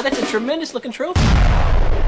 [0.00, 1.20] Wow, that's a tremendous looking trophy.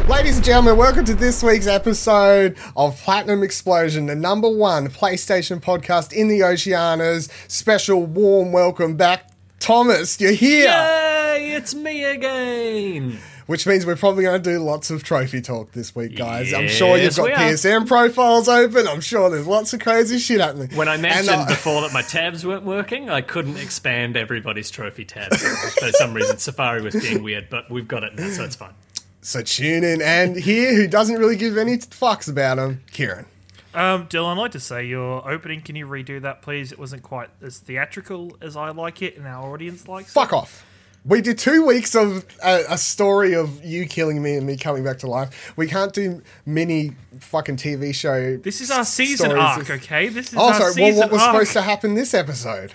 [0.09, 5.61] Ladies and gentlemen, welcome to this week's episode of Platinum Explosion, the number one PlayStation
[5.61, 7.29] podcast in the Oceanas.
[7.51, 10.19] Special warm welcome back, Thomas.
[10.23, 13.19] You're here, Yay, it's me again.
[13.53, 16.55] Which means we're probably going to do lots of trophy talk this week, guys.
[16.55, 17.37] I'm sure you've got we are.
[17.37, 18.89] PSN profiles open.
[18.89, 20.71] I'm sure there's lots of crazy shit happening.
[20.75, 24.71] When I And, mentioned uh, before that my tabs weren't working, I couldn't expand everybody's
[24.71, 25.37] trophy tabs.
[25.79, 28.73] For some reason, Safari was being weird, but we've got it now, so it's fine.
[29.21, 33.27] so tune in, and here, who doesn't really give any fucks about him, Kieran.
[33.75, 35.61] Um, Dylan, I'd like to say your opening.
[35.61, 36.73] Can you redo that, please?
[36.73, 40.13] It wasn't quite as theatrical as I like it, and our audience likes it.
[40.13, 40.65] Fuck off.
[41.05, 44.85] We did two weeks of a, a story of you killing me and me coming
[44.85, 45.53] back to life.
[45.57, 48.37] We can't do mini fucking TV show.
[48.37, 49.43] This is our season stories.
[49.43, 50.09] arc, okay?
[50.09, 50.65] This is Oh, our sorry.
[50.67, 51.33] Well, season what was arc.
[51.33, 52.73] supposed to happen this episode?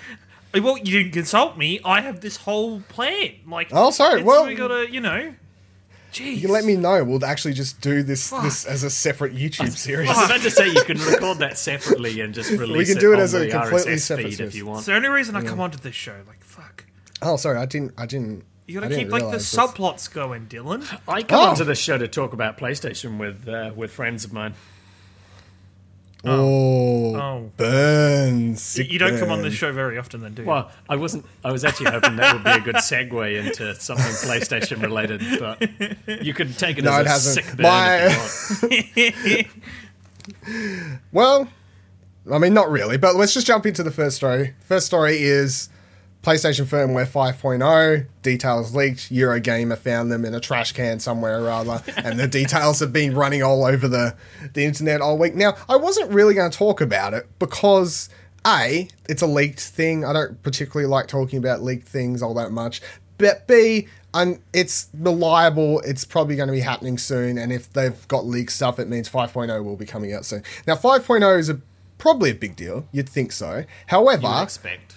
[0.53, 1.79] Uh, well, you didn't consult me.
[1.85, 3.35] I have this whole plan.
[3.47, 4.15] Like, Oh, sorry.
[4.21, 5.33] it's- Well- we gotta, you know.
[6.11, 6.35] Jeez.
[6.35, 7.03] You can let me know.
[7.03, 10.09] We'll actually just do this this as a separate YouTube series.
[10.09, 12.97] I was about to say you can record that separately and just release We can
[12.99, 14.49] do it on as a the completely RSS separate feed series.
[14.53, 14.85] if you It's want.
[14.85, 16.15] the only reason I come onto this show.
[16.25, 16.46] Like, fuck.
[17.21, 17.57] Oh, sorry.
[17.57, 17.93] I didn't.
[17.97, 18.43] I didn't.
[18.67, 19.55] You gotta keep like the this.
[19.55, 20.83] subplots going, Dylan.
[21.07, 21.49] I come Oh.
[21.49, 24.53] onto this show to talk about PlayStation with uh, with friends of mine.
[26.25, 27.51] Oh, Oh.
[27.57, 28.61] burns.
[28.61, 29.45] Sick You don't come on burn.
[29.49, 30.47] this show very often, then, do you?
[30.47, 31.25] Well, I wasn't.
[31.45, 35.61] I was actually hoping that would be a good segue into something PlayStation related, but
[36.25, 37.45] you could take it No, as it a hasn't.
[37.45, 37.99] sick burn My-
[38.69, 39.47] if you want.
[41.13, 41.47] Well,
[42.31, 44.55] I mean, not really, but let's just jump into the first story.
[44.65, 45.69] First story is
[46.27, 49.09] PlayStation firmware 5.0 details leaked.
[49.09, 53.15] Eurogamer found them in a trash can somewhere or other, and the details have been
[53.15, 54.13] running all over the
[54.53, 55.35] the internet all week.
[55.35, 58.09] Now, I wasn't really going to talk about it because
[58.45, 60.03] a it's a leaked thing.
[60.03, 62.81] I don't particularly like talking about leaked things all that much.
[63.17, 65.79] But B, and it's reliable.
[65.79, 67.37] It's probably going to be happening soon.
[67.37, 70.43] And if they've got leaked stuff, it means 5.0 will be coming out soon.
[70.67, 71.61] Now, 5.0 is a
[71.97, 72.85] probably a big deal.
[72.91, 73.63] You'd think so.
[73.87, 74.96] However, expect.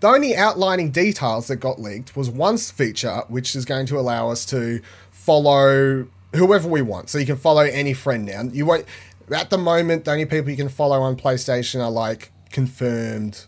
[0.00, 4.30] The only outlining details that got leaked was one feature which is going to allow
[4.30, 4.80] us to
[5.10, 7.10] follow whoever we want.
[7.10, 8.42] So you can follow any friend now.
[8.44, 8.86] You won't
[9.30, 13.46] at the moment the only people you can follow on PlayStation are like confirmed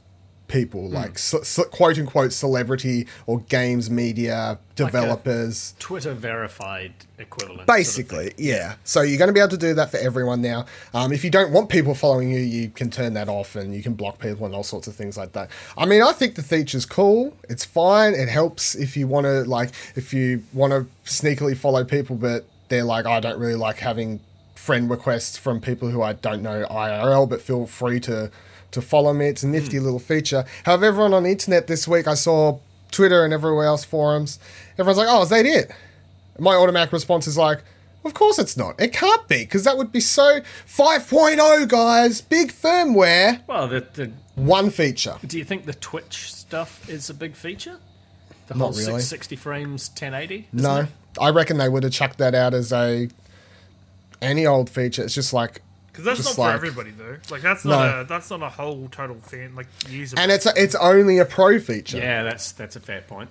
[0.53, 7.61] people like ce- ce- quote unquote celebrity or games media developers Twitter verified equivalent.
[7.61, 8.75] sort of Basically, yeah.
[8.85, 10.67] So you're going to be able to do that for everyone now.
[10.93, 13.83] Um, if you don't want people following you, you can turn that off and you
[13.83, 15.51] can block people and all sorts of things like that.
[15.79, 17.34] I mean, I think the feature's cool.
[17.49, 18.13] It's fine.
[18.15, 22.45] It helps if you want to like if you want to sneakily follow people, but
[22.69, 24.21] they're like, I don't really like having
[24.55, 28.31] friend requests from people who I don't know IRL, but feel free to
[28.72, 29.27] to follow me.
[29.27, 29.84] It's a nifty hmm.
[29.84, 30.44] little feature.
[30.65, 32.59] However, everyone on the internet this week, I saw
[32.91, 34.38] Twitter and everywhere else forums.
[34.78, 35.71] Everyone's like, "Oh, is that it?"
[36.38, 37.62] my automatic response is like,
[38.05, 38.81] of course it's not.
[38.81, 42.21] It can't be, because that would be so 5.0, guys.
[42.21, 43.47] Big firmware.
[43.47, 45.16] Well, the, the, One feature.
[45.25, 47.78] do you think the Twitch stuff is a big feature?
[48.49, 49.00] The Not whole really.
[49.00, 50.49] 660 frames, 1080.
[50.53, 50.81] No.
[50.81, 50.89] it?
[51.21, 53.09] I reckon they would have chucked that out as a
[54.21, 55.04] any old feature.
[55.04, 55.60] It's just like
[55.92, 57.19] Because that's Just not like- for everybody, though.
[57.30, 58.00] Like, that's not No.
[58.00, 60.16] a that's not a whole total fan like user.
[60.19, 61.98] and it's it's only a pro feature.
[61.98, 63.28] Yeah, that's that's a fair point.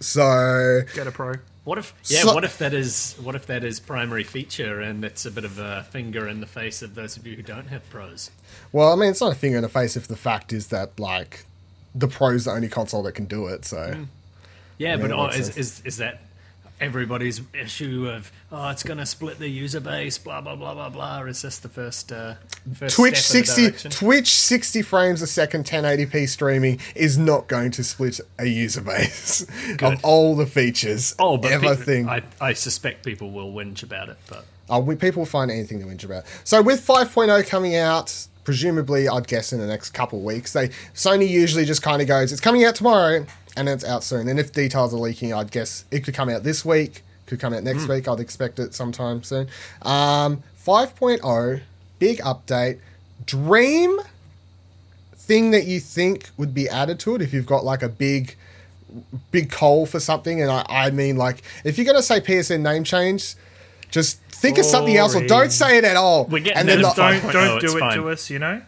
[0.00, 1.34] So get a pro.
[1.64, 2.22] What if yeah?
[2.22, 5.44] So- what if that is what if that is primary feature and it's a bit
[5.44, 8.30] of a finger in the face of those of you who don't have pros?
[8.72, 10.98] well, I mean, it's not a finger in the face if the fact is that
[10.98, 11.44] like
[11.94, 13.64] the pro's the only console that can do it.
[13.64, 14.06] So mm.
[14.78, 16.20] Yeah, but oh, is, is is that
[16.80, 20.88] everybody's issue of oh it's going to split the user base blah blah blah blah
[20.88, 21.22] blah?
[21.22, 22.34] Is this the first uh,
[22.74, 23.40] first Twitch step in
[23.72, 23.88] the 60?
[23.90, 29.44] Twitch 60 frames a second 1080p streaming is not going to split a user base
[29.76, 29.82] Good.
[29.94, 32.08] of all the features Oh, but ever people- thing.
[32.08, 35.80] I, I suspect people will whinge about it, but Uh, we, people will find anything
[35.80, 36.24] to whinge about.
[36.44, 41.28] So with 5.0 coming out, presumably I'd guess in the next couple weeks, they Sony
[41.28, 43.26] usually just kind of goes, it's coming out tomorrow,
[43.56, 44.28] and it's out soon.
[44.28, 47.52] And if details are leaking, I'd guess it could come out this week, could come
[47.52, 48.08] out next week.
[48.08, 49.48] I'd expect it sometime soon.
[49.82, 51.60] Um, 5.0,
[51.98, 52.78] big update.
[53.26, 53.98] Dream
[55.14, 58.36] thing that you think would be added to it if you've got like a big
[59.30, 62.82] big call for something and I, I mean like if you're gonna say PSN name
[62.82, 63.36] change
[63.92, 66.78] just think of something else or don't say it at all We're getting and then
[66.78, 67.96] to the, five- Don't don't do it fine.
[67.98, 68.60] to us, you know.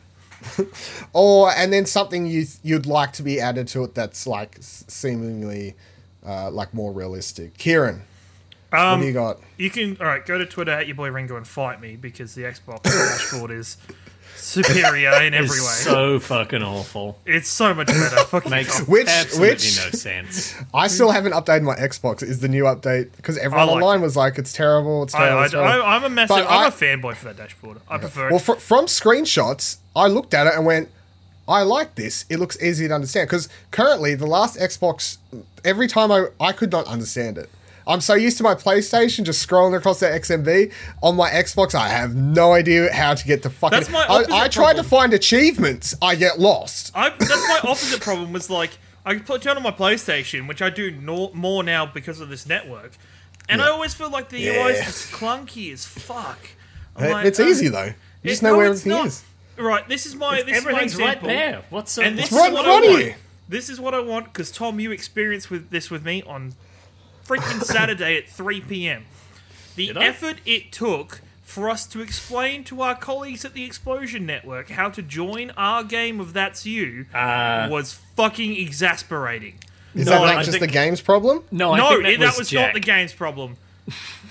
[1.13, 5.75] or and then something you you'd like to be added to it that's like seemingly
[6.27, 8.03] uh, like more realistic Kieran
[8.71, 10.25] what do you got You can all right.
[10.25, 13.77] Go to Twitter at your boy Ringo and fight me because the Xbox dashboard is
[14.43, 15.67] superior in every way.
[15.67, 17.19] so fucking awful.
[17.25, 18.17] it's so much better.
[18.25, 20.55] Fucking Makes Which- absolutely which- no sense.
[20.75, 22.23] I still haven't updated my Xbox.
[22.23, 25.03] Is the new update because everyone like online was like, "It's terrible.
[25.05, 25.83] It's terrible." I, it's terrible.
[25.85, 26.29] I, I'm a massive.
[26.37, 27.81] But I'm I- a fanboy for that dashboard.
[27.89, 30.89] I prefer Well, fr- from screenshots, I looked at it and went,
[31.49, 32.25] I like this.
[32.31, 33.29] It looks easy to understand.
[33.29, 35.19] Because currently, the last Xbox,
[35.65, 37.51] every time I, I could not understand it.
[37.87, 40.73] I'm so used to my PlayStation just scrolling across the XMB.
[41.03, 43.79] On my Xbox, I have no idea how to get to fucking.
[43.79, 45.95] That's my I, opposite I tried to find achievements.
[46.01, 46.93] I get lost.
[46.95, 48.33] I, that's my opposite problem.
[48.33, 48.71] Was like
[49.05, 52.47] I put turn on my PlayStation, which I do no, more now because of this
[52.47, 52.93] network,
[53.49, 56.39] and I always feel like the UI is just clunky as fuck.
[56.99, 57.85] It- like, it's uh, easy though.
[57.87, 59.07] You it- just know no, where everything not.
[59.07, 59.25] is.
[59.59, 61.63] Right, this is my this is my Everything's right there.
[61.71, 63.05] What's so And this right is in what front I of want.
[63.07, 63.15] you.
[63.49, 66.55] This is what I want because Tom, you experienced with this with me on
[67.33, 69.05] freaking Saturday at 3 p.m.
[69.77, 70.05] The Did I?
[70.05, 74.89] effort it took for us to explain to our colleagues at the Explosion Network how
[74.91, 79.55] to join our game of That's You Uh, was fucking exasperating.
[79.95, 81.45] Is No, that I not just think- the game's problem?
[81.51, 83.57] no, I no, think that, it- that was, was not the game's problem.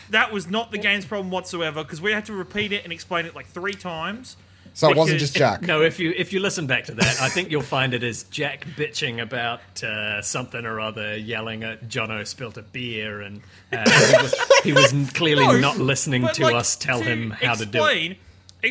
[0.09, 3.25] that was not the game's problem whatsoever because we had to repeat it and explain
[3.25, 4.38] it like three times.
[4.73, 5.62] So it wasn't Because- just Jack.
[5.63, 8.23] No, if you if you listen back to that, I think you'll find it is
[8.23, 13.41] Jack bitching about uh, something or other, yelling at Jono spilt a beer, and
[13.73, 17.31] uh, he, was, he was clearly No, not listening to like, us tell to him
[17.31, 18.18] how to do it.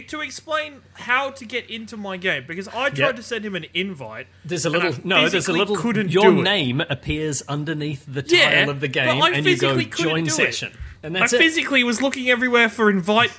[0.08, 3.16] To explain how to get into my game, because I tried Yep.
[3.16, 4.28] to send him an invite.
[4.44, 5.28] There's a little no.
[5.28, 5.76] There's a little.
[5.76, 6.42] Couldn't your do it.
[6.44, 10.70] name appears underneath the Yeah, title of the game, and you go join session.
[10.72, 10.76] it.
[11.02, 11.30] Session, and I it.
[11.30, 13.32] physically was looking everywhere for invite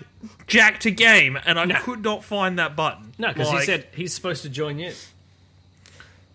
[0.48, 3.13] Jack to game, and I could not find that button.
[3.18, 4.94] No, because Like, he said he's supposed to join you.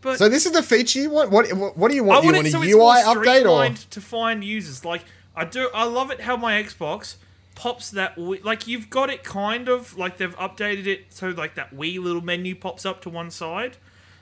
[0.01, 1.31] But So this is the feature you want.
[1.31, 2.25] What what, what do you I want?
[2.25, 3.23] You want want it a it's UI more update or?
[3.41, 4.85] streamlined to find users.
[4.85, 7.17] Like I do, I love it how my Xbox
[7.55, 11.55] pops that wee- like you've got it kind of like they've updated it so like
[11.57, 13.79] that wee little menu pops up to one side,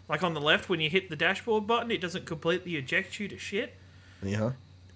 [0.08, 3.28] like on the left when you hit the dashboard button, it doesn't completely eject you
[3.28, 3.74] to shit.
[4.22, 4.52] Yeah.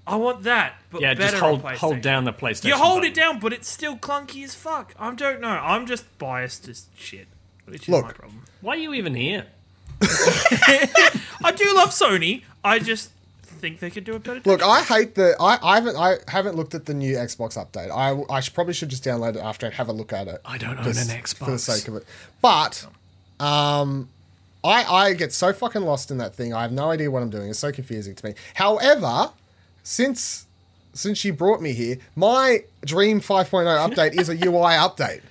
[0.09, 2.65] I want that, but Yeah, better just hold on hold down the PlayStation.
[2.65, 3.13] You hold button.
[3.13, 4.95] it down, but it's still clunky as fuck.
[4.99, 5.49] I don't know.
[5.49, 7.29] I'm just biased as shit,
[7.67, 8.05] which is Look.
[8.07, 8.43] my problem.
[8.61, 9.47] Why are you even here?
[10.01, 12.43] I do love Sony.
[12.65, 13.11] I just
[13.43, 14.41] think they could do a better.
[14.45, 14.63] Look.
[14.63, 15.37] I hate the.
[15.41, 15.97] I, I haven't.
[15.97, 17.91] I haven't looked at the new Xbox update.
[17.91, 20.41] I, I should, probably should just download it after and have a look at it.
[20.45, 21.37] I don't own just an Xbox.
[21.45, 22.05] for the sake of it.
[22.41, 22.87] But,
[23.41, 24.09] um,
[24.65, 26.55] I I get so fucking lost in that thing.
[26.55, 27.51] I have no idea what I'm doing.
[27.51, 28.35] It's so confusing to me.
[28.55, 29.31] However,
[29.89, 30.47] since
[30.93, 35.23] since you brought me here, my Dream 5.0 update is a UI update.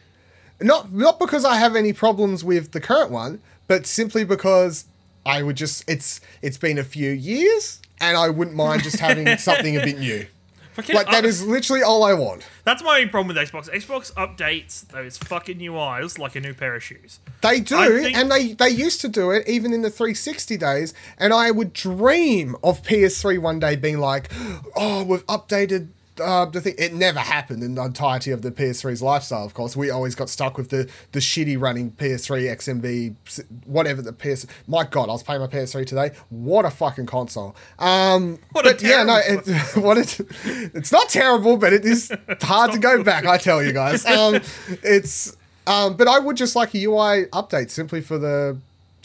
[0.59, 4.86] Not not because I have any problems with the current one, but simply because
[5.25, 9.38] I would just it's it's been a few years and I wouldn't mind just having
[9.38, 10.25] something a bit new.
[10.77, 12.44] Fucking- Like that is literally all I want.
[12.63, 13.68] That's my only problem with Xbox.
[13.68, 17.19] Xbox updates those fucking UIs like a new pair of shoes.
[17.41, 20.94] They do, think- and they they used to do it even in the 360 days.
[21.18, 24.31] And I would dream of PS3 one day being like,
[24.75, 25.88] "Oh, we've updated."
[26.19, 29.45] Uh, the thing it never happened in the entirety of the PS3's lifestyle.
[29.45, 33.15] Of course, we always got stuck with the the shitty running PS3 XMB,
[33.65, 34.45] whatever the PS.
[34.67, 36.11] My God, I was playing my PS3 today.
[36.29, 37.55] What a fucking console!
[37.79, 39.47] Um, What but yeah, no, it,
[39.83, 40.19] what it,
[40.73, 42.11] it's not terrible, but it is
[42.41, 43.25] hard to go back.
[43.25, 44.41] I tell you guys, um,
[44.83, 45.35] it's
[45.67, 48.57] um, but I would just like a UI update simply for the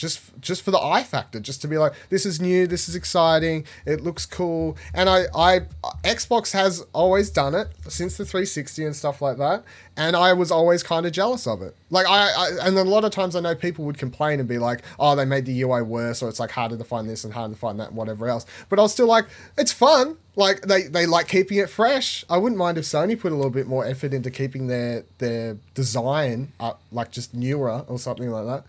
[0.02, 2.96] just just for the eye factor, just to be like, this is new, this is
[2.96, 5.60] exciting, it looks cool, and I I
[6.02, 9.62] Xbox has always done it since the 360 and stuff like that,
[9.96, 11.76] and I was always kind of jealous of it.
[11.88, 14.58] Like I, I and a lot of times I know people would complain and be
[14.58, 17.32] like, oh, they made the UI worse, or it's like harder to find this and
[17.32, 18.44] harder to find that, and whatever else.
[18.68, 20.16] But I was still like, it's fun.
[20.34, 22.24] Like they, they like keeping it fresh.
[22.28, 25.58] I wouldn't mind if Sony put a little bit more effort into keeping their their
[25.74, 28.64] design up, like just newer or something like that.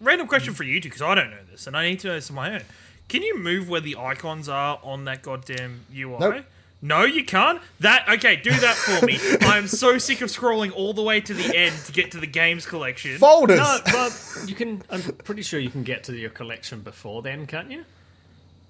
[0.00, 2.14] Random question for you two, because I don't know this, and I need to know
[2.14, 2.62] this on my own.
[3.08, 6.18] Can you move where the icons are on that goddamn UI?
[6.18, 6.44] Nope.
[6.82, 7.62] No, you can't.
[7.80, 8.36] That okay?
[8.36, 9.18] Do that for me.
[9.48, 12.18] I am so sick of scrolling all the way to the end to get to
[12.18, 13.16] the games collection.
[13.16, 13.56] Folders.
[13.58, 14.12] No, well,
[14.46, 14.82] you can.
[14.90, 17.84] I'm pretty sure you can get to your collection before then, can't you?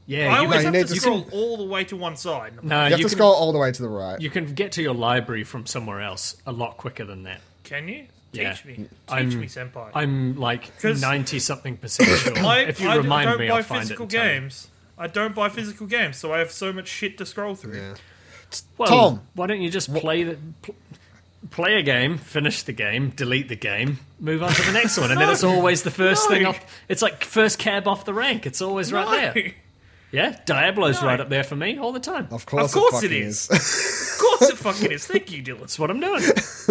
[0.07, 2.17] Yeah, I you, always you have need to to- scroll all the way to one
[2.17, 2.63] side.
[2.63, 4.21] no, you have you to can, scroll all the way to the right.
[4.21, 7.41] You can get to your library from somewhere else a lot quicker than that.
[7.65, 8.57] Can you teach Yeah.
[8.67, 8.75] me?
[8.77, 9.91] Teach I'm- me, senpai.
[9.95, 12.39] I'm like ninety something percent sure.
[12.47, 13.85] I, if you I remind don't me, buy I'll find it.
[13.85, 14.31] physical and tell you.
[14.41, 14.69] games.
[14.99, 17.77] I don't buy physical games, so I have so much shit to scroll through.
[17.79, 17.95] Yeah.
[18.79, 19.21] Well, Tom.
[19.35, 20.77] why don't you just play the pl-
[21.51, 25.11] play a game, finish the game, delete the game, move on to the next one,
[25.11, 26.61] and then it's always the first thing off.
[26.89, 28.47] It's like first cab off the rank.
[28.47, 29.53] It's always right there.
[30.15, 31.09] Yeah, Diablo's No.
[31.09, 32.29] right up there for me all the time.
[32.31, 33.51] Of course, Of course it, it fucking is.
[33.51, 35.07] Of course it fucking is.
[35.09, 35.61] Thank you, Dylan.
[35.61, 36.23] That's what I'm doing.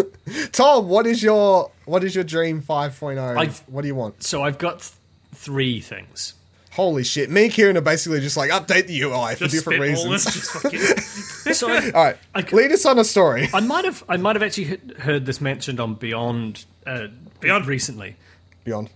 [0.54, 3.38] Tom, what is your what is your dream 5.0?
[3.38, 4.24] I've- what do you want?
[4.24, 4.92] so I've got th-
[5.36, 6.36] three things.
[6.72, 7.30] Holy shit!
[7.30, 10.26] Me and Kieran are basically just like update the UI for Just different spitballing, reasons.
[10.34, 10.80] Just fucking,
[11.54, 13.48] So I, All right, I- lead us on a story.
[13.54, 17.08] I might have I might have actually heard this mentioned on Beyond uh,
[17.42, 17.68] Beyond.
[17.68, 18.16] recently.
[18.64, 18.90] Beyond,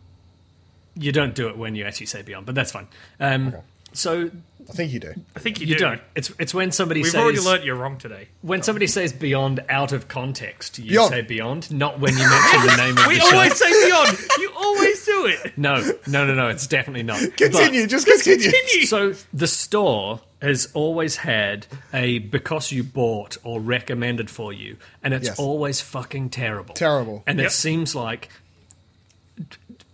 [0.96, 2.88] You don't do it when you actually say Beyond, but that's fine.
[3.20, 3.54] Um,
[3.94, 4.29] So
[4.70, 5.13] I think you do.
[5.36, 5.79] I think you, you do.
[5.79, 6.01] don't.
[6.15, 8.27] It's it's when somebody We've says already learnt you're wrong today.
[8.41, 10.77] when somebody says Beyond out of context.
[10.77, 11.10] You Beyond.
[11.10, 13.36] say Beyond, not when you mention the name of We the show.
[13.36, 14.17] always say beyond.
[14.39, 15.58] You always do it.
[15.58, 15.75] No,
[16.08, 16.48] no, no, no.
[16.50, 17.20] It's definitely not.
[17.38, 18.51] Continue, But- just continue.
[18.51, 18.86] Continue.
[18.86, 25.13] So the store has always had a because you bought or recommended for you, and
[25.13, 25.39] it's Yes.
[25.39, 26.75] always fucking terrible.
[26.75, 27.24] Terrible.
[27.25, 27.48] And Yep.
[27.48, 28.29] it seems like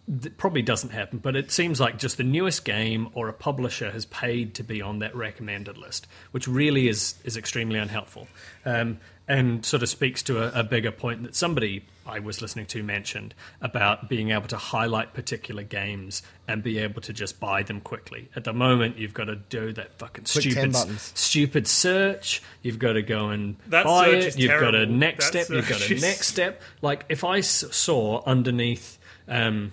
[0.07, 3.91] it probably doesn't happen, but it seems like just the newest game or a publisher
[3.91, 8.27] has paid to be on that recommended list, which really is is extremely unhelpful,
[8.65, 12.65] um, and sort of speaks to a, a bigger point that somebody I was listening
[12.67, 17.63] to mentioned about being able to highlight particular games and be able to just buy
[17.63, 18.29] them quickly.
[18.35, 22.41] At the moment, you've got to do that fucking Click 10 stupid stupid search.
[22.61, 24.37] You've got to go and That buy it.
[24.37, 25.55] You've got a next That step.
[25.55, 26.61] You've got a next step.
[26.81, 28.97] Like if I saw underneath,
[29.29, 29.71] um,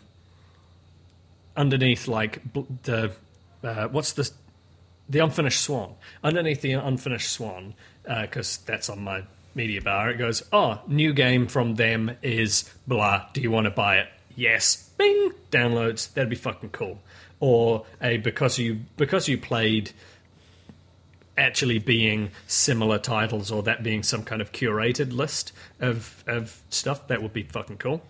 [1.61, 3.13] underneath like bl- the
[3.63, 4.31] uh, what's the
[5.09, 7.75] the unfinished swan underneath the unfinished swan
[8.05, 9.23] because that's on my
[9.55, 10.11] media bar.
[10.11, 13.27] It goes, oh, new game from them is blah.
[13.33, 14.09] Do you want to buy it?
[14.37, 14.91] Yes.
[14.97, 15.33] Bing.
[15.51, 16.13] Downloads.
[16.15, 17.01] That'd be fucking cool.
[17.41, 19.93] Or a because you because you played
[21.39, 27.09] actually being similar titles or that being some kind of curated list of of stuff
[27.09, 28.03] that would be fucking cool.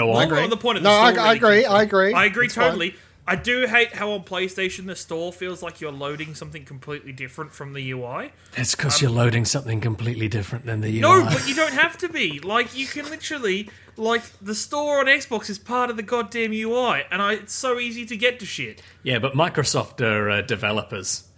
[0.00, 0.32] Um, go on.
[0.32, 1.64] On the point of No, the I, store I really agree.
[1.66, 2.12] I agree.
[2.14, 2.66] I agree It's fine.
[2.68, 2.94] totally.
[3.24, 7.52] I do hate how on PlayStation the store feels like you're loading something completely different
[7.52, 8.32] from the UI.
[8.56, 11.00] That's because you're loading something completely different than the UI.
[11.00, 12.40] No, but you don't have to be.
[12.40, 17.04] Like you can literally like the store on Xbox is part of the goddamn UI,
[17.12, 18.82] and I, it's so easy to get to shit.
[19.04, 21.28] Yeah, but Microsoft are uh, developers.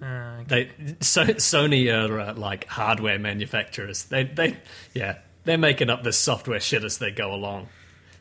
[0.00, 4.04] Uh, They so, Sony are uh, like hardware manufacturers.
[4.04, 4.58] They they
[4.94, 7.68] yeah they're making up this software shit as they go along.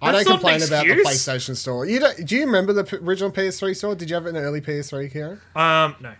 [0.05, 1.03] I don't That's not an complain about the.
[1.03, 1.85] PlayStation Store.
[1.85, 3.95] You don't, do you remember the p- original PS3 store?
[3.95, 5.41] Did you have an early PS3, Kieran?
[5.55, 6.13] um, no.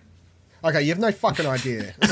[0.63, 1.93] Okay, you have no fucking idea.
[2.01, 2.07] you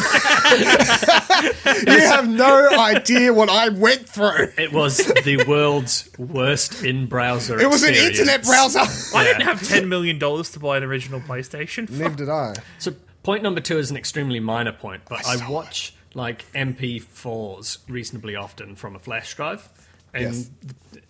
[1.88, 4.50] have no idea what I went through.
[4.60, 7.60] It was the world's worst in browser.
[7.60, 8.82] It was an internet browser.
[9.18, 11.89] I didn't have ten million dollars to buy an original PlayStation.
[11.89, 12.53] Neither did I.
[12.77, 17.80] So point number two is an extremely minor point, but I, saw watch like MP4s
[17.88, 19.68] reasonably often from a flash drive,
[20.13, 20.50] and Yes.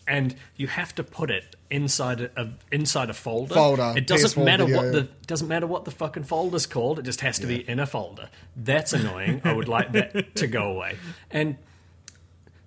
[0.07, 3.55] and you have to put it inside a, inside a folder.
[3.55, 4.77] Folder, It doesn't PS4 matter video.
[4.83, 6.99] what the doesn't matter what the fucking folder's called.
[6.99, 8.29] It just has to be in a folder.
[8.55, 9.41] That's annoying.
[9.43, 10.97] I would like that to go away.
[11.31, 11.57] And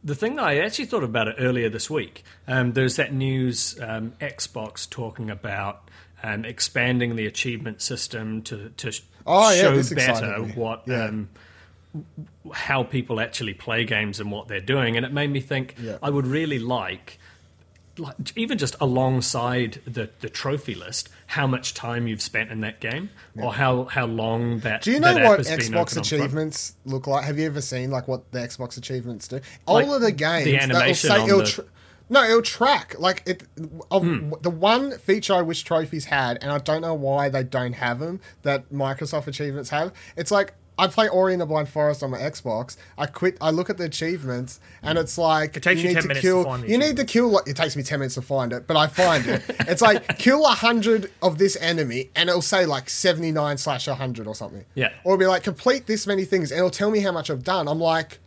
[0.02, 3.78] the thing that I actually thought about it earlier this week, um, there's that news
[3.80, 5.88] um, Xbox talking about
[6.22, 8.92] um, expanding the achievement system to, to
[9.26, 11.10] Oh, show excited better what Yeah.
[12.52, 15.98] How people actually play games and what they're doing, and it made me think Yeah.
[16.02, 17.18] I would really like.
[17.98, 22.78] Like, even just alongside the, the trophy list, how much time you've spent in that
[22.78, 23.08] game,
[23.40, 27.24] or how, how long that Do you know what Xbox achievements look like?
[27.24, 29.40] Have you ever seen like what the Xbox achievements do?
[29.64, 31.60] All Like of the games, the animation say on it'll the- tr-
[32.10, 33.44] no, it'll track like it.
[33.90, 34.32] Of, Hmm.
[34.42, 37.98] The one feature I wish trophies had, and I don't know why they don't have
[37.98, 39.90] them that Microsoft achievements have.
[40.16, 42.76] It's like I play Ori and the Blind Forest on my Xbox.
[42.98, 43.38] I quit.
[43.40, 45.02] I look at the achievements, and mm.
[45.02, 46.44] it's like It takes you need 10 to minutes to kill.
[46.44, 47.28] find the you need to kill.
[47.28, 49.42] Like, it takes me ten minutes to find it, but I find it.
[49.68, 53.86] It's like kill a hundred of this enemy, and it'll say like seventy nine slash
[53.86, 54.64] hundred or something.
[54.74, 54.90] Yeah.
[55.04, 57.42] Or it'll be like complete this many things, and it'll tell me how much I've
[57.42, 57.68] done.
[57.68, 58.18] I'm like,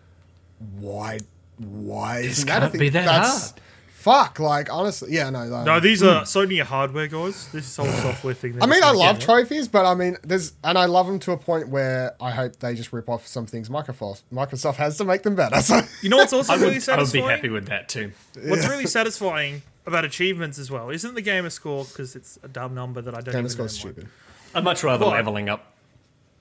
[0.79, 1.19] why?
[1.57, 3.61] Why isn't that can't be that That's- hard.
[3.99, 5.43] Fuck, like honestly, yeah, no.
[5.43, 5.63] no.
[5.65, 7.51] No, these are Sony are hardware guys.
[7.51, 8.57] This is whole software thing.
[8.63, 11.37] I mean, I love trophies, but I mean, there's and I love them to a
[11.37, 15.23] point where I hope they just rip off some things Microsoft Microsoft has to make
[15.23, 15.61] them better.
[15.61, 17.23] So You know what's also I would, really satisfying?
[17.23, 18.13] I would be happy with that too.
[18.45, 22.73] What's really satisfying about achievements as well isn't the gamer score because it's a dumb
[22.73, 23.33] number that I don't.
[23.33, 24.03] Gamer even score's know anymore.
[24.05, 24.55] stupid.
[24.55, 25.73] I'd much rather But- leveling up.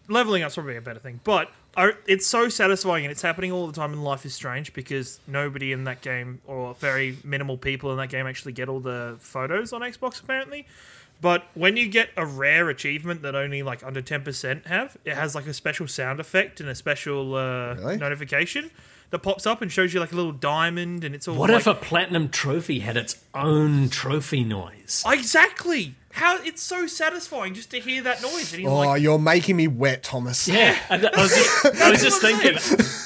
[0.09, 1.21] Leveling up's probably a better thing.
[1.25, 4.73] But I, it's so satisfying and it's happening all the time in Life is Strange
[4.73, 8.81] because nobody in that game or very minimal people in that game actually get all
[8.81, 10.67] the photos on Xbox apparently.
[11.21, 15.35] But when you get a rare achievement that only like under 10% have, it has
[15.35, 17.97] like a special sound effect and a special uh, Really?
[17.97, 18.71] notification
[19.11, 21.61] that pops up and shows you like a little diamond and it's all What like,
[21.61, 25.03] if a platinum trophy had its own trophy noise?
[25.07, 25.95] Exactly.
[26.11, 29.57] How it's so satisfying just to hear that noise, and he's Oh, like, you're making
[29.57, 30.49] me wet, Thomas.
[30.49, 32.57] Yeah, and I was just, I was just thinking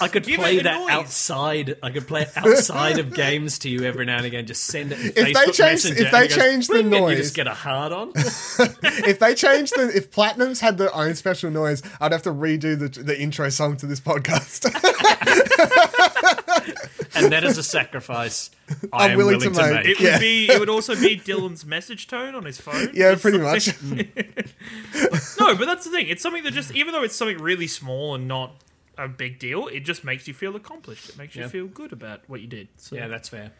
[0.00, 0.90] I could Give play it a that noise.
[0.90, 1.76] outside.
[1.82, 4.47] I could play it outside of games to you every now and again.
[4.47, 5.00] Just send it.
[5.18, 7.16] In If they change- Messenger if and they it goes, change the noise, and you
[7.16, 8.12] just get a hard on.
[8.16, 12.78] if they change the, if Platinums had their own special noise, I'd have to redo
[12.78, 14.64] the the intro song to this podcast.
[17.14, 18.50] and that is a sacrifice
[18.92, 19.75] I I'm willing willing, to to, make.
[19.75, 19.87] make.
[19.87, 20.12] it Yeah.
[20.12, 20.50] would be.
[20.50, 22.90] It would also be Dylan's message tone on his phone.
[22.95, 23.75] yeah, It's pretty like- much.
[25.38, 26.07] No, but that's the thing.
[26.09, 28.54] It's something that just, even though it's something really small and not
[28.97, 31.09] a big deal, it just makes you feel accomplished.
[31.09, 32.69] It makes you feel good about what you did.
[32.76, 32.95] So.
[32.97, 33.50] Yeah, that's fair.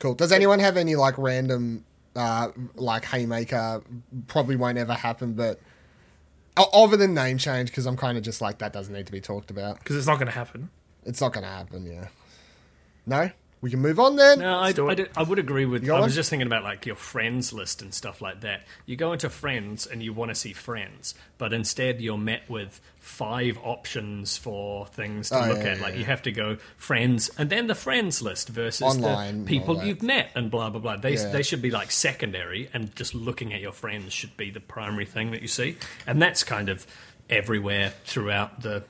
[0.00, 0.14] Cool.
[0.14, 1.84] Does anyone have any like random,
[2.16, 3.82] uh, like haymaker?
[4.26, 5.60] Probably won't ever happen, but
[6.56, 9.12] o- other than name change, because I'm kind of just like that doesn't need to
[9.12, 9.78] be talked about.
[9.78, 10.70] because it's not going to happen.
[11.04, 11.86] It's not going to happen.
[11.86, 12.08] Yeah.
[13.06, 13.30] No,
[13.62, 14.38] we can move on then.
[14.38, 15.10] No, I, I, it.
[15.16, 15.84] I would agree with.
[15.84, 16.06] got I one?
[16.08, 18.62] was just thinking about like your friends list and stuff like that.
[18.86, 22.80] You go into friends and you want to see friends, but instead you're met with
[22.98, 25.76] five options for things to Oh, look yeah, at.
[25.78, 25.98] yeah, like yeah.
[26.00, 30.02] you have to go friends and then the friends list versus Online, the people you've
[30.02, 30.96] met and blah blah blah.
[30.96, 31.30] They Yeah.
[31.30, 35.06] they should be like secondary, and just looking at your friends should be the primary
[35.06, 35.76] thing that you see,
[36.06, 36.86] and that's kind of
[37.28, 38.84] everywhere throughout the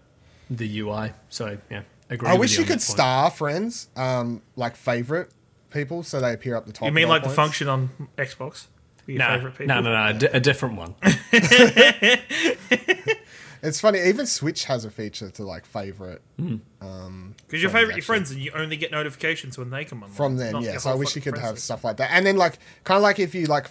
[0.48, 1.12] the UI.
[1.28, 1.82] So yeah.
[2.10, 5.30] Agree I wish you on could star friends, um, like favorite
[5.70, 6.86] people, so they appear up the top.
[6.86, 8.66] You mean of our like the function on Xbox?
[9.06, 9.66] Your No, favorite people?
[9.66, 10.94] no, no, no, a, di- different one.
[13.62, 14.00] It's funny.
[14.00, 18.50] Even Switch has a feature to like favorite Because your favorite your friends, and you
[18.54, 20.16] only get notifications when they come online.
[20.16, 20.62] from them.
[20.62, 20.64] yes.
[20.72, 22.10] Yeah, so I wish you could have stuff like that.
[22.10, 23.70] And then like kind of like if you like pi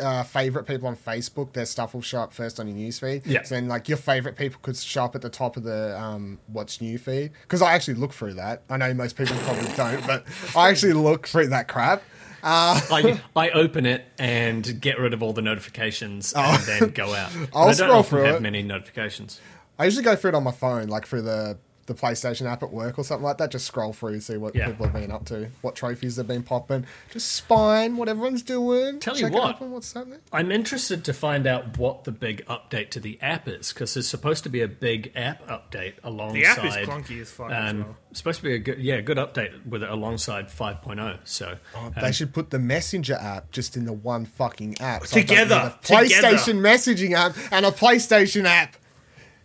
[0.00, 3.22] uh, favorite people on Facebook, their stuff will show up first on your newsfeed.
[3.24, 3.42] Yeah.
[3.42, 6.38] So then like your favorite people could show up at the top of the um,
[6.46, 8.62] what's new feed because I actually look through that.
[8.68, 10.24] I know most people probably don't, but
[10.56, 12.02] I actually look through that crap.
[12.42, 17.30] I I open it and get rid of all the notifications and then go out.
[17.54, 18.42] I'll I don't scroll often through have it.
[18.42, 19.40] many notifications.
[19.78, 21.58] I usually go through it on my phone, like through the
[21.90, 23.50] the PlayStation app at work or something like that.
[23.50, 24.66] Just scroll through, see what Yeah.
[24.68, 29.00] people have been up to, what trophies they've been popping, just spying what everyone's doing.
[29.00, 29.56] Tell you check it what.
[29.56, 30.20] up on what's happening.
[30.32, 34.08] I'm interested to find out what the big update to the app is because there's
[34.08, 36.40] supposed to be a big app update alongside.
[36.40, 37.96] The app is clunky as fuck as Um, well.
[38.12, 41.18] Supposed to be a good, yeah, good update with it alongside 5.0.
[41.24, 41.56] So
[42.00, 45.06] they should put the Messenger app just in the one fucking app.
[45.06, 48.76] So I don't Together, need a PlayStation messaging app and a PlayStation app.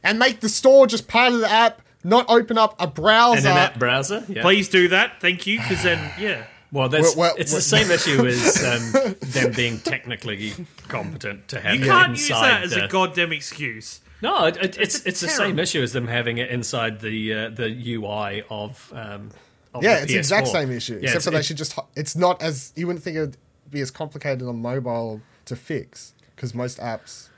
[0.03, 3.37] And make the store just part of the app, not open up a browser.
[3.39, 4.41] and an app browser, yeah.
[4.41, 5.57] Please do that, thank you.
[5.59, 9.51] Because then, yeah, Well, that's Well, well, it's well- the same issue as um, them
[9.51, 10.53] being technically
[10.87, 14.01] competent to have you it can't use inside that as the, a goddamn excuse.
[14.21, 17.49] No, it, it, it's it's the same issue as them having it inside the uh,
[17.49, 18.91] the UI of.
[18.95, 19.31] Um,
[19.73, 20.51] of yeah, the it's the exact PS4.
[20.51, 20.93] same issue.
[20.93, 21.77] Yeah, except it's- for they it- should just.
[21.97, 22.71] It's not as.
[22.77, 23.37] You wouldn't think it would
[23.69, 27.29] be as complicated on mobile to fix because most apps.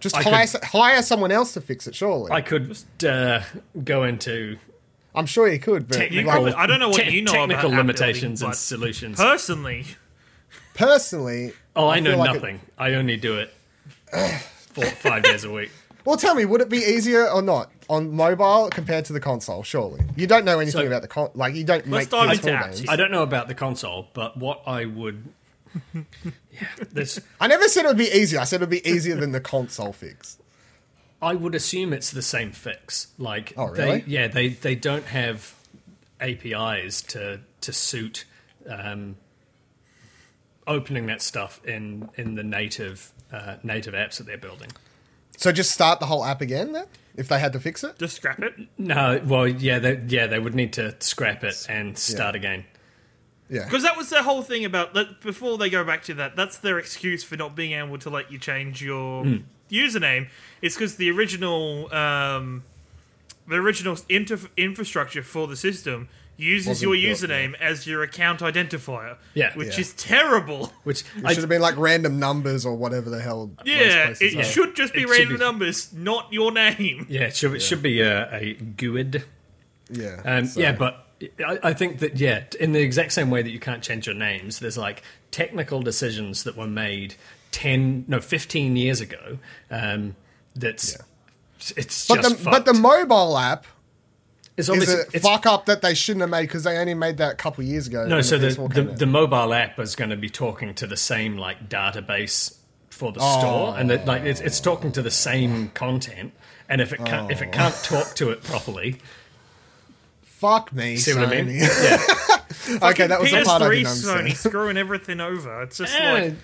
[0.00, 2.30] Just I hire, could- hire someone else to fix it, surely.
[2.32, 2.76] I could
[3.06, 3.42] uh,
[3.84, 4.58] go into
[5.14, 6.30] I'm sure you could, but technical.
[6.32, 9.16] probably- I don't know what te- you know about technical app limitations building, and solutions.
[9.16, 9.86] Personally,
[10.74, 11.52] personally.
[11.76, 12.60] oh, I, I know feel like it- nothing.
[12.78, 13.54] I only do it
[14.72, 15.70] four, five days a week.
[16.06, 19.62] Well, tell me, would it be easier or not on mobile compared to the console?
[19.62, 21.30] Surely you don't know anything So- about the con.
[21.34, 22.76] Like you don't Let's make dive into apps.
[22.76, 22.88] games.
[22.90, 25.24] I don't know about the console, but what I would.
[26.52, 27.20] Yeah, there's.
[27.40, 28.38] I never said it would be easier.
[28.38, 30.38] I said it would be easier than the console fix.
[31.20, 33.08] I would assume it's the same fix.
[33.18, 34.00] Like, Oh, really?
[34.00, 35.54] They, yeah, they they don't have
[36.20, 38.24] APIs to to suit
[38.68, 39.16] um,
[40.66, 44.70] opening that stuff in in the native uh, native apps that they're building.
[45.36, 47.98] So just start the whole app again then, if they had to fix it.
[47.98, 48.54] just scrap it.
[48.78, 52.64] No, well, yeah, they, yeah, they would need to scrap it and start again.
[53.54, 53.64] Yeah.
[53.64, 55.20] Because that was the whole thing about that.
[55.20, 58.30] Before they go back to that, that's their excuse for not being able to let
[58.32, 59.36] you change your Hmm.
[59.70, 60.28] username.
[60.60, 62.64] It's because the original, um,
[63.48, 68.40] the original inter- infrastructure for the system uses Wasn't your built, username as your account
[68.40, 69.16] identifier.
[69.34, 69.54] Yeah.
[69.54, 69.80] which Yeah.
[69.82, 70.72] is terrible.
[70.84, 73.52] Which It I, should have been like random numbers or whatever the hell.
[73.64, 74.42] Yeah, it are.
[74.42, 77.06] should just be It random be- numbers, not your name.
[77.08, 79.22] yeah, it should, it should be a, a GUID.
[79.90, 80.20] Yeah.
[80.24, 81.03] Um, so- Yeah, but
[81.46, 84.16] I, I think that yeah, in the exact same way that you can't change your
[84.16, 87.14] names, there's like technical decisions that were made
[87.50, 89.38] ten, no, fifteen years ago.
[89.70, 90.16] Um,
[90.54, 90.96] that's
[91.76, 93.66] it's But the just but the mobile app
[94.56, 96.94] it's is obviously a it's, fuck up that they shouldn't have made because they only
[96.94, 98.06] made that a couple years ago.
[98.06, 98.20] no.
[98.20, 101.36] So the PS4 the, the mobile app is going to be talking to the same
[101.36, 102.56] like database
[102.90, 106.32] for the store, and that like it's, it's talking to the same content.
[106.68, 109.00] And if it can't if it can't talk to it properly,
[110.38, 110.96] fuck me.
[110.96, 111.56] see what I mean?
[111.56, 111.98] Yeah.
[112.90, 113.74] okay, that was the part of it.
[113.74, 114.36] I PS3 didn't Sony understand.
[114.36, 115.62] screwing everything over.
[115.62, 116.34] It's just Eh, like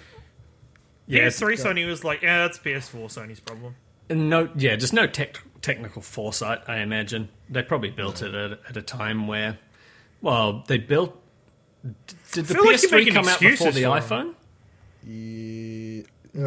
[1.06, 3.74] Yeah, PS3 Sony was like, yeah, that's PS4 Sony's problem.
[4.08, 6.60] no, yeah, just no tech, technical foresight.
[6.68, 9.58] I imagine they probably built it at, at a time where,
[10.20, 11.16] well, they built.
[12.32, 14.02] Did the feel like you're PS3 making come out before excuses the for 'em.
[14.02, 14.34] iPhone?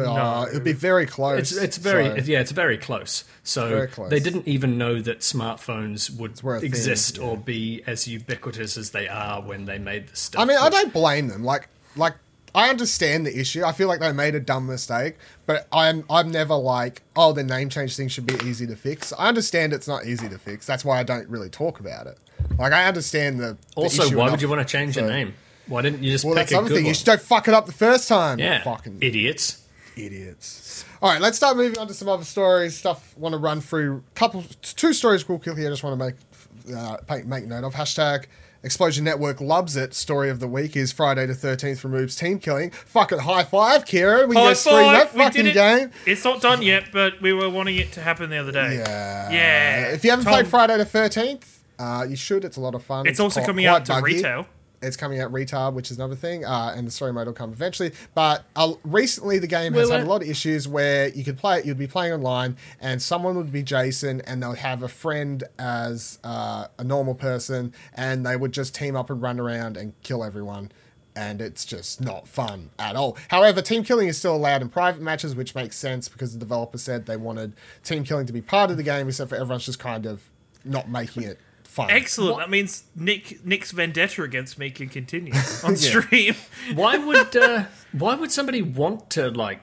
[0.00, 1.52] Uh, it'd be very close.
[1.52, 3.24] It's it's very so- yeah, it's very close.
[3.42, 4.10] So very close.
[4.10, 7.24] they didn't even know that smartphones would a thing, exist yeah.
[7.24, 10.40] or be as ubiquitous as they are when they made the stuff.
[10.42, 11.44] I mean, I don't blame them.
[11.44, 12.14] Like, like
[12.54, 13.64] I understand the issue.
[13.64, 17.42] I feel like they made a dumb mistake, but I'm I'm never like, oh, the
[17.42, 19.12] name change thing should be easy to fix.
[19.18, 20.64] I understand it's not easy to fix.
[20.64, 22.18] That's why I don't really talk about it.
[22.58, 23.56] Like, I understand the.
[23.56, 25.34] the Also, why enough, would you want to change your name?
[25.66, 26.76] Why didn't you just Well, pick that's a good thing.
[26.76, 26.84] one?
[26.84, 28.38] You just don't fuck it up the first time.
[28.38, 29.62] yeah, fucking idiots.
[29.96, 30.84] Idiots.
[31.02, 32.76] All right, let's start moving on to some other stories.
[32.76, 34.02] Stuff want to run through.
[34.14, 35.66] Couple, two stories real quickly.
[35.66, 37.74] I just want to make uh, make, make note of.
[37.74, 38.24] Hashtag
[38.62, 39.92] Explosion Network loves it.
[39.92, 42.70] Story of the week is Friday the Thirteenth removes team killing.
[42.70, 44.26] Fucking high five, Kira.
[44.26, 45.12] We High stream that!
[45.12, 45.54] We fucking it.
[45.54, 45.90] game.
[46.06, 48.76] It's not done yet, but we were wanting it to happen the other day.
[48.78, 49.30] Yeah.
[49.30, 49.86] Yeah.
[49.92, 52.44] If you haven't Tom- played Friday the Thirteenth, uh, you should.
[52.44, 53.06] It's a lot of fun.
[53.06, 54.14] It's also quite- coming quite out to buggy.
[54.14, 54.46] retail.
[54.84, 57.52] It's coming out retail, which is another thing, uh, and the story mode will come
[57.52, 57.92] eventually.
[58.14, 60.06] But uh, recently, the game has Will had it?
[60.06, 63.36] a lot of issues where you could play it, you'd be playing online, and someone
[63.36, 68.36] would be Jason, and they'll have a friend as uh, a normal person, and they
[68.36, 70.70] would just team up and run around and kill everyone.
[71.16, 73.16] And it's just not fun at all.
[73.28, 76.76] However, team killing is still allowed in private matches, which makes sense because the developer
[76.76, 77.52] said they wanted
[77.84, 80.22] team killing to be part of the game, except for everyone's just kind of
[80.64, 81.38] not making it
[81.74, 81.90] fun.
[81.90, 82.38] Excellent.
[82.38, 85.32] That means Nick Nick's vendetta against me can continue
[85.64, 86.34] on stream.
[86.74, 89.60] Why would uh, why would somebody want to like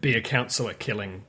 [0.00, 1.24] be a counselor killing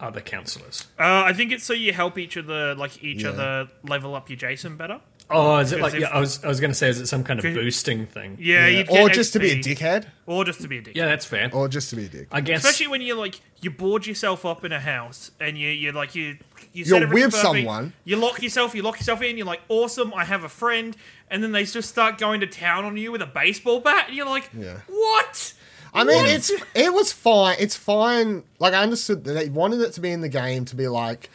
[0.00, 0.86] other counselors?
[0.98, 3.30] Uh, I think it's so you help each other, like each Yeah.
[3.30, 5.00] other, level up your Jason better.
[5.30, 7.06] Oh, is it like if- yeah, I was I was going to say is it
[7.06, 8.38] some kind of boosting thing?
[8.40, 8.78] Yeah, Yeah.
[8.78, 10.96] you'd get Or just to be a dickhead, or just to be a dick.
[10.96, 11.50] Yeah, that's fair.
[11.52, 12.28] or just to be a dick.
[12.32, 15.68] I guess Especially when you're like you board yourself up in a house and you
[15.68, 16.38] you like you
[16.72, 17.92] you You're with perfect, someone.
[18.04, 18.74] You lock yourself.
[18.74, 19.36] You lock yourself in.
[19.36, 20.12] You're like awesome.
[20.14, 20.96] I have a friend,
[21.30, 24.16] and then they just start going to town on you with a baseball bat, and
[24.16, 24.78] you're like, Yeah.
[24.88, 25.54] what?
[25.94, 26.28] I mean, What?
[26.28, 27.56] it's it was fine.
[27.58, 28.44] It's fine.
[28.58, 31.30] Like I understood that they wanted it to be in the game to be like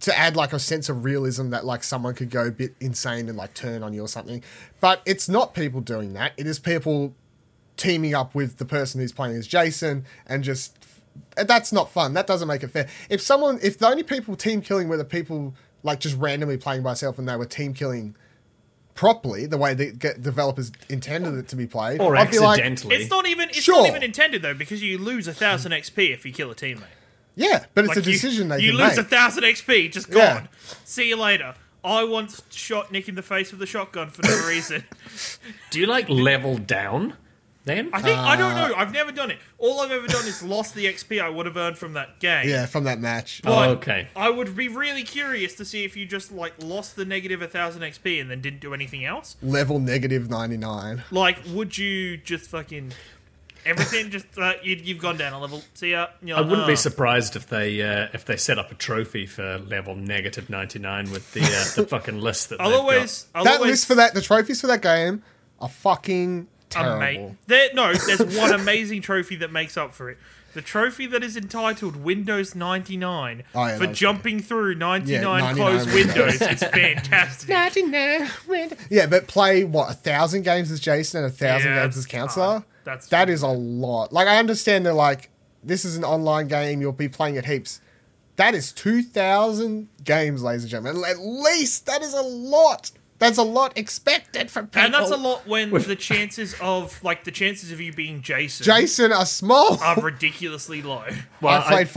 [0.00, 3.28] to add like a sense of realism that like someone could go a bit insane
[3.28, 4.42] and like turn on you or something.
[4.80, 6.32] But it's not people doing that.
[6.36, 7.14] It is people
[7.76, 10.83] teaming up with the person who's playing as Jason and just
[11.36, 12.14] that's not fun.
[12.14, 12.88] That doesn't make it fair.
[13.08, 16.82] If someone if the only people team killing were the people like just randomly playing
[16.82, 18.16] by itself and they were team killing
[18.94, 22.60] properly the way the ge- developers intended it to be played or I'd be like,
[22.60, 22.96] accidentally.
[22.96, 23.48] It's not even.
[23.50, 23.78] It's Sure.
[23.82, 26.82] not even intended though, because you lose a thousand XP if you kill a teammate.
[27.36, 29.06] Yeah, but it's Like a decision you, they you can lose make.
[29.06, 30.34] a thousand XP, just Yeah.
[30.34, 30.48] gone.
[30.84, 31.54] See you later.
[31.82, 34.84] I once shot Nick in the face with a shotgun for no reason.
[35.70, 37.14] Do you like level down?
[37.66, 38.74] Then I think I don't Uh, know.
[38.74, 39.38] I've never done it.
[39.56, 42.46] All I've ever done is lost the XP I would have earned from that game.
[42.46, 43.40] yeah, from that match.
[43.46, 44.08] Oh, okay.
[44.14, 47.48] I would be really curious to see if you just like lost the negative a
[47.48, 49.36] thousand XP and then didn't do anything else.
[49.42, 51.04] Level negative 99.
[51.10, 52.92] Like, would you just fucking
[53.64, 54.10] everything?
[54.10, 55.62] just uh, you, you've gone down a level.
[55.72, 56.08] See ya.
[56.22, 59.24] You're I wouldn't be "Oh." surprised if they uh, if they set up a trophy
[59.24, 63.26] for level negative ninety nine with the uh, the fucking list that I'll they've always.
[63.34, 65.22] I'll that always list for that, the trophies for that game
[65.60, 67.02] are fucking terrible.
[67.02, 70.18] Ama- there, no, there's one amazing trophy that makes up for it.
[70.54, 75.20] The trophy that is entitled Windows 99 Oh, yeah, for that was jumping through 99,
[75.22, 76.16] 99 closed windows.
[76.16, 76.42] windows.
[76.42, 77.48] It's fantastic.
[77.48, 78.30] 99
[78.88, 82.06] Yeah, but play, what, a thousand games as Jason and a thousand Yeah, games as
[82.06, 82.44] Counselor?
[82.46, 82.62] hard.
[82.84, 84.12] That's That is a lot.
[84.12, 85.30] Like, I understand they're like,
[85.64, 87.80] this is an online game, you'll be playing it heaps.
[88.36, 91.02] That is 2,000 games, ladies and gentlemen.
[91.08, 92.90] At least, that is a lot.
[93.18, 94.82] That's a lot expected from people.
[94.82, 98.64] and that's a lot when the chances of like the chances of you being Jason,
[98.64, 99.78] Jason are small.
[99.80, 101.04] are ridiculously low.
[101.40, 101.88] Well, I've played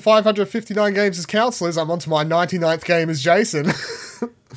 [0.00, 1.78] 5,559 games as counselors.
[1.78, 3.72] I'm on to my 99th game as Jason.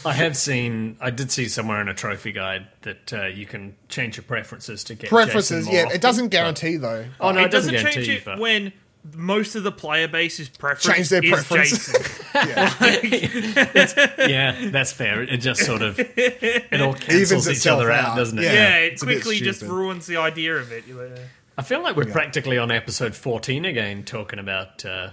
[0.06, 0.98] I have seen.
[1.00, 4.84] I did see somewhere in a trophy guide that uh, you can change your preferences
[4.86, 5.86] to get Preferences, Jason more yeah.
[5.86, 7.06] often, It doesn't but- guarantee, though.
[7.20, 8.14] Oh no, it it doesn't, doesn't change guarantee.
[8.22, 8.74] it but when
[9.14, 11.92] most of the player base's preference Change their is preference.
[11.92, 12.02] Jason.
[14.30, 15.24] yeah, that's fair.
[15.24, 18.44] It just sort of it all Evens cancels each other out, out, doesn't it?
[18.44, 18.54] Yeah.
[18.54, 20.88] yeah, it it's a bit quickly just ruins the idea of it.
[20.88, 21.24] You're like, uh,
[21.58, 24.84] I feel like we're practically on episode fourteen again, talking about.
[24.86, 25.10] Uh,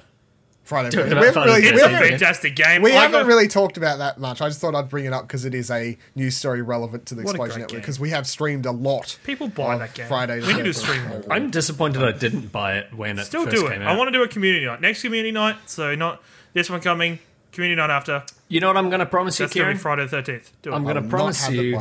[0.65, 0.91] Friday.
[0.91, 2.83] Talking We about haven't really, the we It's a haven't, fantastic game.
[2.83, 4.41] we I haven't got- really talked about that much.
[4.41, 7.15] I just thought I'd bring it up because it is a news story relevant to
[7.15, 9.19] the What Explosion Network because we have streamed a lot.
[9.25, 10.07] People buy of that game.
[10.07, 11.23] Friday we need to stream more.
[11.31, 13.73] I'm disappointed I didn't buy it when it Still first do it.
[13.73, 14.81] came I want to do a community night.
[14.81, 16.23] Next community night, so not
[16.53, 17.19] this one coming.
[17.51, 18.23] Community night after.
[18.49, 20.07] You know what I'm going to promise you, That's going to Kieran?
[20.07, 20.51] Friday the 13th.
[20.63, 20.75] Do it.
[20.75, 21.73] I'm going to promise you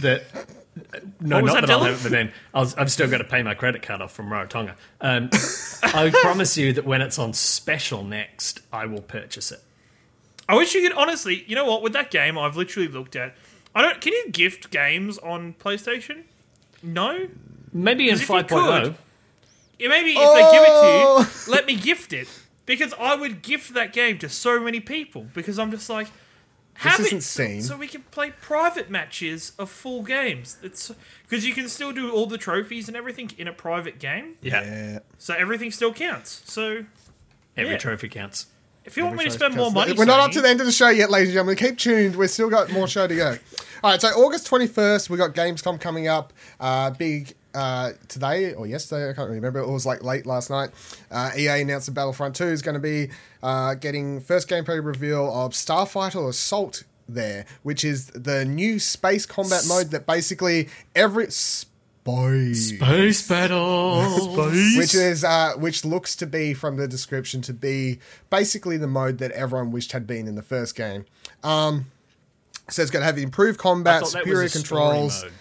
[0.00, 0.22] that
[1.20, 3.24] No, What not that, that, I'll have it, but then I'll, I've still got to
[3.24, 4.74] pay my credit card off from Rarotonga.
[5.02, 5.28] Um,
[5.82, 9.60] I promise you that when it's on special next, I will purchase it.
[10.48, 11.44] I wish you could honestly.
[11.46, 11.82] You know what?
[11.82, 13.34] With that game, I've literally looked at.
[13.74, 14.00] I don't.
[14.00, 16.22] Can you gift games on PlayStation?
[16.82, 17.28] No.
[17.72, 18.82] Maybe in if you 5.0.
[18.82, 18.94] could-
[19.78, 21.24] Yeah, maybe if they give it Oh.
[21.24, 22.28] to you, let me gift it
[22.66, 26.08] because I would gift that game to so many people because I'm just like.
[26.74, 30.56] Have isn't it so we can play private matches of full games.
[30.62, 30.90] It's
[31.28, 34.62] because you can still do all the trophies and everything in a private game, Yeah,
[34.64, 34.98] Yeah.
[35.18, 36.42] so everything still counts.
[36.46, 36.84] So
[37.56, 37.78] every Yeah.
[37.78, 38.46] trophy counts.
[38.84, 40.66] if you want me to spend more money, We're not up to the end of
[40.66, 41.54] the show yet, ladies and gentlemen.
[41.56, 42.16] Keep tuned.
[42.16, 43.38] We've still got more show to go.
[43.84, 46.32] All right, so August 21st, we got Gamescom coming up.
[46.58, 49.60] Uh, big uh, today or yesterday, I can't remember.
[49.60, 50.70] It was like late last night.
[51.10, 53.10] Uh, EA announced that Battlefront 2 is going to be
[53.42, 59.64] uh, getting first gameplay reveal of Starfighter Assault there, which is the new space combat
[59.68, 61.30] mode that basically every.
[61.30, 62.76] Space.
[62.76, 64.00] Space battle.
[64.76, 69.18] which is uh, which looks to be from the description to be basically the mode
[69.18, 71.04] that everyone wished had been in the first game.
[71.44, 71.86] Um,
[72.68, 75.32] so it's going to have improved combat, superior controls, mode.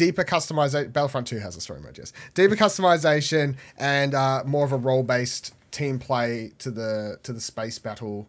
[0.00, 0.90] Deeper customization.
[0.94, 2.14] Battlefront Two has a story mode, yes.
[2.32, 7.40] Deeper customization and uh, more of a role based team play to the to the
[7.40, 8.26] space battle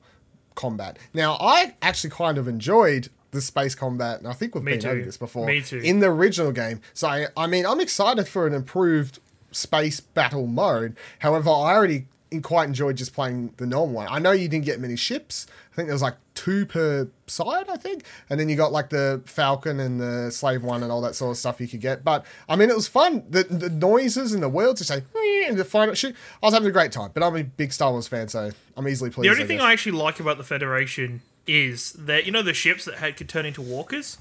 [0.53, 0.99] combat.
[1.13, 4.85] Now, I actually kind of enjoyed the space combat, and I think we've Me been
[4.85, 5.77] over this before Me too.
[5.77, 6.81] in the original game.
[6.93, 9.19] So, I, I mean, I'm excited for an improved
[9.53, 10.97] space battle mode.
[11.19, 12.07] However, I already
[12.39, 14.07] quite enjoyed just playing the normal one.
[14.09, 15.47] I know you didn't get many ships.
[15.71, 18.05] I think there was like two per side, I think.
[18.29, 21.31] And then you got like the Falcon and the Slave one and all that sort
[21.31, 22.03] of stuff you could get.
[22.05, 23.25] But I mean, it was fun.
[23.29, 25.03] The, the noises and the worlds just say,
[25.47, 26.15] and the final shoot.
[26.41, 27.11] I was having a great time.
[27.13, 29.25] But I'm a big Star Wars fan, so I'm easily pleased.
[29.25, 29.59] The only I thing.
[29.59, 33.27] I actually like about the Federation is that you know the ships that had, could
[33.27, 34.17] turn into walkers.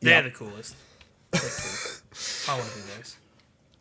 [0.00, 0.32] They're Yep.
[0.32, 0.76] the coolest.
[1.30, 2.54] They're cool.
[2.54, 3.16] I want to do those.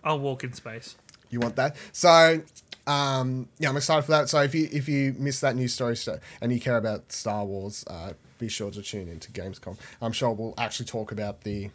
[0.04, 0.96] I'll walk in space.
[1.30, 1.76] you want that.
[1.92, 2.42] So,
[2.88, 4.30] um, yeah, I'm excited for that.
[4.30, 7.46] So if you if you missed that news story st- and you care about Star
[7.46, 9.78] Wars, uh, be sure to tune into Gamescom.
[10.02, 11.70] I'm sure we'll actually talk about the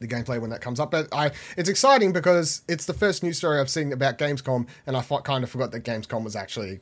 [0.00, 0.90] the gameplay when that comes up.
[0.90, 4.96] But I, it's exciting because it's the first news story I've seen about Gamescom, and
[4.96, 6.80] I kind of forgot that Gamescom was actually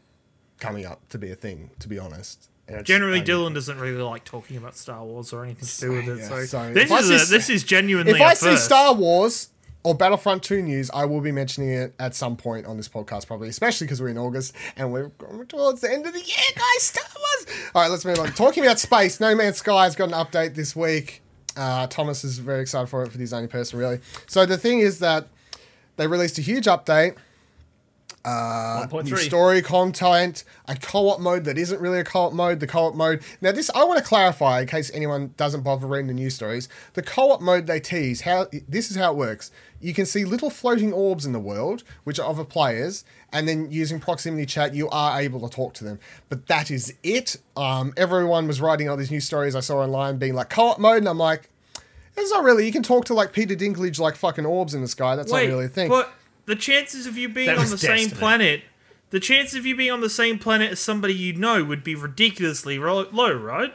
[0.59, 1.70] coming up to be a thing.
[1.81, 2.49] To be honest,
[2.83, 6.18] Generally, Dylan doesn't really like talking about Star Wars or anything to do with it.
[6.18, 8.12] Yeah, So, so this is a, this is genuinely.
[8.12, 8.57] If I see.
[8.57, 9.51] Star Wars
[9.87, 13.29] or Battlefront 2 news, I will be mentioning it at some point on this podcast,
[13.29, 16.37] probably, especially because we're in August and we're going towards the end of the year,
[16.57, 16.83] guys.
[16.83, 17.57] Star Wars.
[17.72, 18.33] All right, let's move on.
[18.33, 21.22] Talking about space, No Man's Sky has got an update this week.
[21.57, 24.01] Uh, Thomas is very excited for it for the only person, really.
[24.27, 25.29] So the thing is that
[25.99, 27.14] they released a huge update
[29.05, 33.23] new story content, a co-op mode that isn't really a co-op mode, the co-op mode.
[33.41, 36.69] Now this I want to clarify in case anyone doesn't bother reading the news stories.
[36.95, 39.51] The co-op mode they tease, how this is how it works.
[39.81, 43.71] You can see little floating orbs in the world, which are other players, and then
[43.71, 46.01] using proximity chat, you are able to talk to them.
[46.29, 47.37] But that is it.
[47.57, 50.99] Um, everyone was writing all these news stories I saw online being like co-op mode,
[50.99, 51.51] and I'm like,
[52.17, 52.65] it's not really.
[52.65, 55.17] You can talk to like Peter Dinklage like fucking orbs in the sky.
[55.17, 55.89] That's Wait, not really a thing.
[55.89, 56.11] but
[56.47, 58.63] the chances of you being That on was the same planet,
[59.11, 61.95] the chances of you being on the same planet as somebody you know would be
[61.95, 63.75] ridiculously ro- low, right?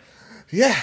[0.50, 0.82] yeah.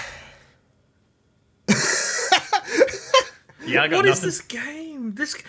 [3.69, 4.27] Yeah, I got What is nothing.
[4.27, 5.15] this game?
[5.15, 5.43] This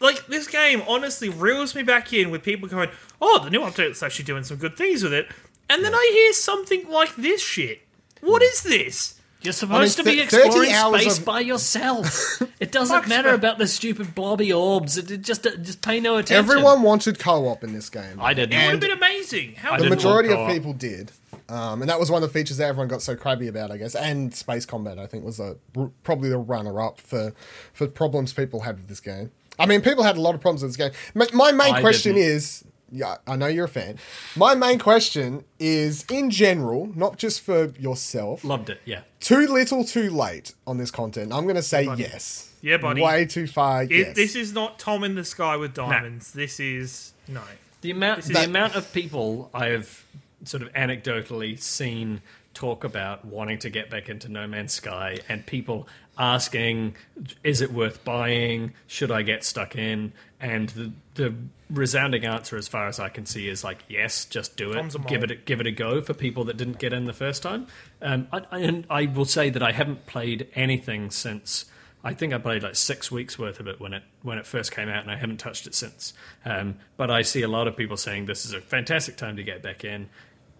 [0.00, 2.88] like this game honestly reels me back in with people going,
[3.20, 5.28] "Oh, the new update's actually doing some good things with it,"
[5.68, 7.82] and then I hear something like this shit.
[8.20, 8.46] What hmm.
[8.46, 9.17] is this?
[9.48, 12.42] You're supposed I to be exploring space of- by yourself.
[12.60, 14.98] It doesn't matter about the stupid blobby orbs.
[14.98, 16.36] It, it just uh, just pay no attention.
[16.36, 18.20] Everyone wanted co-op in this game.
[18.20, 18.52] I didn't.
[18.52, 19.54] It would have been amazing.
[19.54, 21.12] How I the majority of people did,
[21.48, 23.76] um, and that was one of the features that everyone got so crabby about, I
[23.76, 23.94] guess.
[23.94, 25.56] And space combat, I think, was a,
[26.02, 27.32] probably the runner-up for
[27.72, 29.30] for problems people had with this game.
[29.56, 30.92] I mean, people had a lot of problems with this game.
[31.14, 32.28] My, my main I question didn't.
[32.28, 33.98] is, yeah, I know you're a fan.
[34.36, 38.80] My main question is, in general, not just for yourself, Loved it.
[38.84, 39.00] Yeah.
[39.20, 41.32] too little, too late on this content.
[41.32, 42.02] I'm going to say buddy.
[42.02, 42.52] yes.
[42.60, 43.02] Yeah, buddy.
[43.02, 43.84] Way too far.
[43.84, 44.16] It, yes.
[44.16, 46.32] This is not Tom in the sky with diamonds.
[46.32, 47.42] This is no.
[47.82, 50.04] The amount is- the amount of people I have
[50.44, 52.20] sort of anecdotally seen
[52.54, 55.86] talk about wanting to get back into No Man's Sky and people
[56.18, 56.96] asking
[57.44, 61.34] is it worth buying should I get stuck in and the the
[61.70, 65.22] resounding answer as far as I can see is like yes just do it give
[65.22, 67.66] it a, give it a go for people that didn't get in the first time
[68.00, 71.66] um, I, I, and I will say that I haven't played anything since
[72.04, 74.72] I think I played like six weeks worth of it when it when it first
[74.72, 76.14] came out, and I haven't touched it since.
[76.44, 79.42] Um, but I see a lot of people saying this is a fantastic time to
[79.42, 80.08] get back in.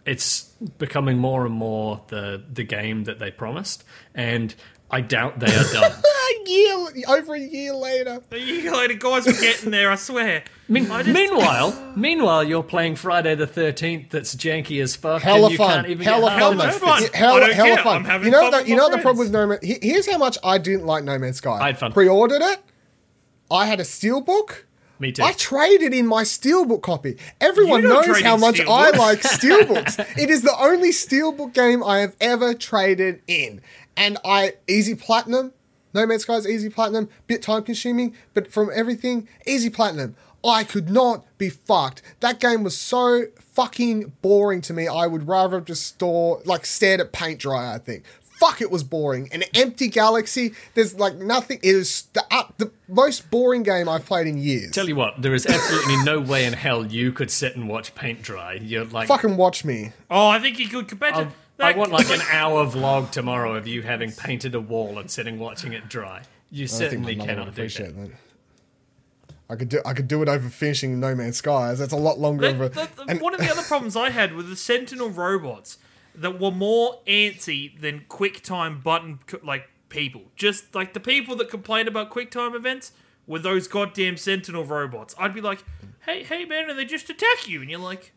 [0.04, 0.42] It's
[0.78, 4.54] becoming more and more the the game that they promised, and
[4.90, 5.92] I doubt they are done.
[6.48, 8.20] year, over a year later.
[8.32, 9.26] You go later, guys.
[9.26, 9.90] We're getting there.
[9.90, 10.42] I swear.
[10.68, 14.10] Mean- I just- meanwhile, meanwhile, you're playing Friday the Thirteenth.
[14.10, 15.22] That's janky as fuck.
[15.22, 16.64] Hella and you fun, can't even hella get fun, half though.
[16.64, 17.10] of Hella it.
[17.10, 17.14] fun.
[17.14, 17.96] I Hella, don't hella fun.
[17.96, 19.18] I'm having you know, fun the, with you my know the problem friends.
[19.18, 19.58] with No Man.
[19.62, 21.58] he- Here's how much I didn't like No Man's Sky.
[21.60, 21.92] I had fun.
[21.92, 22.60] Pre-ordered it.
[23.50, 24.64] I had a steelbook.
[25.00, 25.22] Me too.
[25.22, 27.16] I traded in my steelbook copy.
[27.40, 28.98] Everyone knows how in much I Steelbooks.
[28.98, 30.18] like steelbooks.
[30.18, 33.60] it is the only steelbook game I have ever traded in,
[33.96, 35.52] and I easy platinum.
[35.98, 40.14] No Man's Sky is easy platinum, bit time consuming, but from everything, easy platinum.
[40.44, 42.02] I could not be fucked.
[42.20, 44.86] That game was so fucking boring to me.
[44.86, 47.74] I would rather have just store like stared at paint dry.
[47.74, 48.04] I think.
[48.20, 49.28] Fuck, it was boring.
[49.32, 50.52] An empty galaxy.
[50.74, 51.58] There's like nothing.
[51.60, 54.70] It is the uh, the most boring game I've played in years.
[54.70, 57.92] Tell you what, there is absolutely no way in hell you could sit and watch
[57.96, 58.52] paint dry.
[58.52, 59.90] You're like, Fucking watch me.
[60.08, 61.20] Oh, I think you could compared to.
[61.22, 61.28] I,
[61.58, 65.38] I want like an hour vlog tomorrow of you having painted a wall and sitting
[65.38, 66.22] watching it dry.
[66.50, 68.08] You I think certainly would cannot do appreciate that.
[68.10, 69.34] that.
[69.50, 71.78] I could do I could do it over finishing No Man's Skies.
[71.78, 72.68] That's a lot longer of a.
[72.70, 75.78] that- that- and- one of the other problems I had with the Sentinel robots
[76.14, 80.22] that were more antsy than QuickTime button like people.
[80.36, 82.92] Just like the people that complain about QuickTime events
[83.26, 85.14] were those goddamn Sentinel robots.
[85.18, 85.64] I'd be like,
[86.06, 88.12] "Hey, hey, man," and they just attack you, and you're like,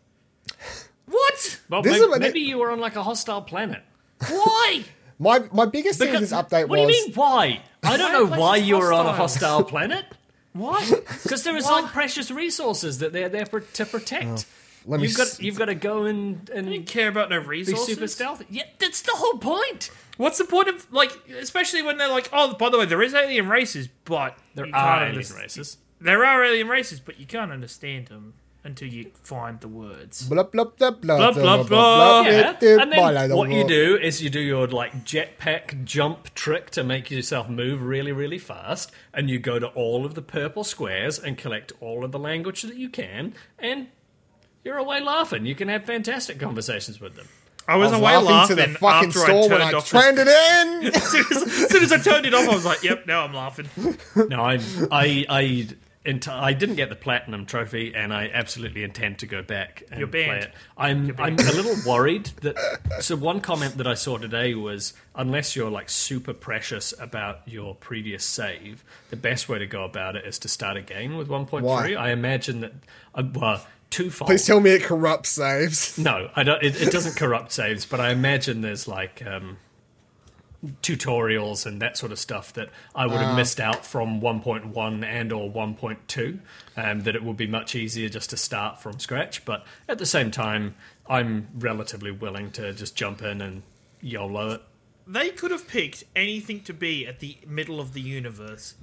[1.12, 1.60] "What?
[1.70, 3.84] Well, This maybe, is what- maybe you were on like a hostile planet.
[4.28, 4.84] Why?"
[5.20, 6.70] my my biggest thing with this update was.
[6.70, 7.62] what was do you mean why?
[7.84, 9.50] I don't Why know are why places you were on a hostile?
[9.50, 10.06] hostile planet.
[10.54, 10.86] Why?
[11.24, 11.80] Because there is Why?
[11.82, 14.26] like precious resources that they're there for, to protect.
[14.28, 14.38] Oh,
[14.86, 17.30] let me you've got s- you've got to go and I didn't and care about
[17.30, 17.86] no be resources.
[17.86, 18.46] super stealthy.
[18.50, 19.92] Yeah, that's the whole point.
[20.18, 23.14] What's the point of like, especially when they're like, "Oh, by the way, there is
[23.14, 25.78] alien races, but There you are can't alien underst- races.
[26.02, 30.28] There are alien races, but you can't understand them until you find the words.
[30.30, 32.22] blah blah blah blah Blah, blah, blah.
[32.22, 35.84] Yeah, it- it- and blah, then what you do is you do your like jetpack
[35.84, 40.14] jump trick to make yourself move really, really fast, and you go to all of
[40.16, 43.88] the purple squares and collect all of the language that you can, and
[44.64, 45.46] you're away laughing.
[45.46, 47.28] You can have fantastic conversations with them.
[47.68, 49.64] I was, I was away laughing laughing, to the fucking after store I when turned
[49.64, 49.90] I off.
[49.90, 50.96] turned it in.
[50.96, 53.24] as, soon as, as soon as I turned it off, I was like, "Yep, now
[53.24, 53.68] I'm laughing."
[54.16, 54.60] No, I,
[54.92, 55.68] I, I,
[56.06, 60.00] ent- I didn't get the platinum trophy, and I absolutely intend to go back and
[60.00, 60.44] You're play banned.
[60.44, 60.54] it.
[60.78, 62.80] I'm, I'm a little worried that.
[63.02, 67.76] So one comment that I saw today was, unless you're like super precious about your
[67.76, 71.62] previous save, the best way to go about it is to start again with 1.3.
[71.62, 71.94] Why?
[71.94, 72.74] I imagine that.
[73.14, 74.28] Uh, well, twofold.
[74.30, 75.98] Please tell me it corrupts saves.
[75.98, 76.62] No, I don't.
[76.64, 79.58] It, it doesn't corrupt saves, but I imagine there's like um,
[80.82, 85.32] tutorials and that sort of stuff that I would have missed out from 1.1 and
[85.32, 86.40] or 1.2.
[86.78, 89.44] Um, that it would be much easier just to start from scratch.
[89.44, 90.76] But at the same time,
[91.08, 93.64] I'm relatively willing to just jump in and
[94.02, 94.62] YOLO it.
[95.08, 98.76] They could have picked anything to be at the middle of the universe.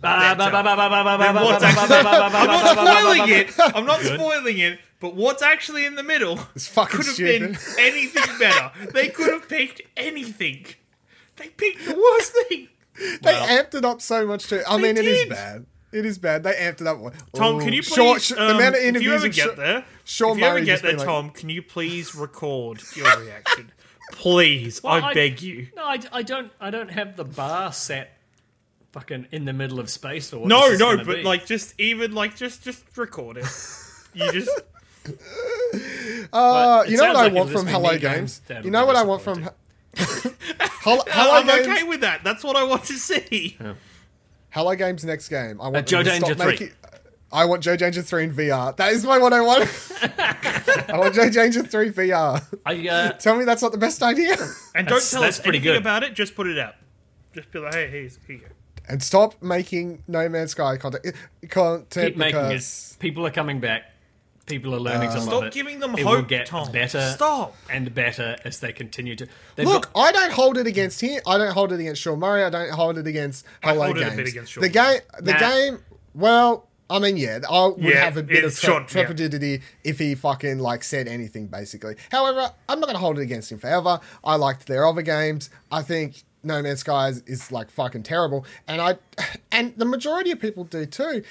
[2.35, 3.55] I'm not spoiling it.
[3.59, 4.81] I'm not spoiling it.
[5.01, 6.39] But what's actually in the middle
[6.91, 8.73] could have been anything better.
[8.93, 10.67] They could have picked anything.
[11.39, 12.69] They picked the worst thing.
[13.23, 14.61] They Well- amped it up so much too.
[14.69, 15.67] I mean, it is bad.
[15.93, 16.43] It is bad.
[16.43, 16.99] They amped it up.
[17.33, 17.61] Tom, Ooh.
[17.61, 19.57] can you Sean- please, Sh- um, the amount of if you interviews ever get Sh-
[19.57, 23.71] there, Sean if you ever get there, like- Tom, can you please record your reaction?
[24.13, 25.69] Please, Well, I beg you.
[25.77, 26.51] No, I, I don't.
[26.59, 28.17] I don't have the bar set
[28.93, 31.23] fucking in the middle of space or what No, no, but be.
[31.23, 33.45] like, just even like, just just record it.
[34.15, 34.49] You just
[36.33, 38.41] Uh, But you know sounds what I want from Hello Games?
[38.47, 39.49] "That'll You know what I want from
[40.97, 41.67] Hello, Hello I'm Games?
[41.69, 42.23] okay with that.
[42.25, 43.57] That's what I want to see.
[44.51, 45.61] Hello Games next game.
[45.61, 46.47] I want Joe them Danger stop 3.
[46.47, 46.71] making-
[47.31, 48.75] I want Joe Danger 3 in VR.
[48.77, 49.69] That is my what I want.
[50.89, 52.43] I want Joe Danger 3 VR.
[52.65, 54.33] I, uh, Tell me that's not the best idea.
[54.75, 55.77] And don't That's- tell that's us anything good.
[55.77, 56.15] about it.
[56.15, 56.75] Just put it out.
[57.35, 58.47] Just be like, hey, hey, here you go.
[58.89, 61.15] and stop making No Man's Sky content,
[61.51, 63.01] content keep making because it.
[63.01, 63.83] People are coming back.
[64.49, 65.53] People are learning to um, love Stop it.
[65.53, 66.73] giving them it will get Tom.
[66.73, 67.55] better Stop.
[67.71, 69.27] and better as they continue to.
[69.59, 71.21] Look, got- I don't hold it against him.
[71.27, 72.43] I don't hold it against Sean Murray.
[72.43, 75.33] I don't hold it against Hello hold it a bit against Sean the game, the
[75.33, 75.39] Nah.
[75.39, 75.79] game.
[76.15, 79.05] Well, I mean, yeah, I would Yeah, have a bit of it's tre- Sean, yeah.
[79.05, 81.97] trepidity if he fucking like said anything, basically.
[82.11, 84.01] However, I'm not gonna hold it against him forever.
[84.25, 85.51] I liked their other games.
[85.71, 88.97] I think No Man's Sky is, is like fucking terrible, and I,
[89.53, 91.23] and the majority of people do too.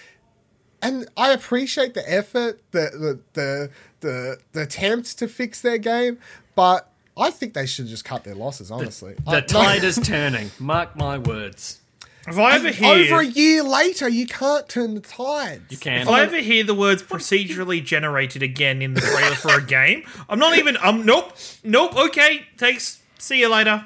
[0.81, 3.69] And I appreciate the effort, the the the
[4.01, 6.19] the, the attempt to fix their game,
[6.55, 8.69] but I think they should just cut their losses.
[8.69, 10.51] Honestly, the I- tide is turning.
[10.59, 11.81] Mark my words.
[12.27, 15.63] If I ever hear, over a year later, you can't turn the tides.
[15.69, 16.01] You can.
[16.01, 20.03] if I ever hear the words procedurally generated again in the trailer for a game,
[20.27, 20.75] I'm not even.
[20.83, 21.95] Um, nope, nope.
[21.95, 23.01] Okay, thanks.
[23.17, 23.85] See you later.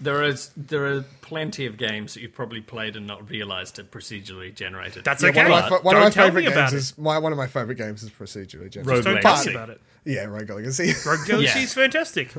[0.00, 3.84] There is there are plenty of games that you've probably played and not realized are
[3.84, 5.04] procedurally generated.
[5.04, 5.44] That's Yeah, okay.
[5.48, 6.76] one of my, fa- one of Don't my tell favorite me about games it.
[6.76, 8.86] is my one of my favorite games is procedurally generated.
[8.86, 9.80] Rogue Don't tell me about it.
[10.04, 10.92] Yeah, Rogue Legacy.
[11.08, 11.64] Rogue Galaxy Yeah.
[11.64, 12.32] is fantastic.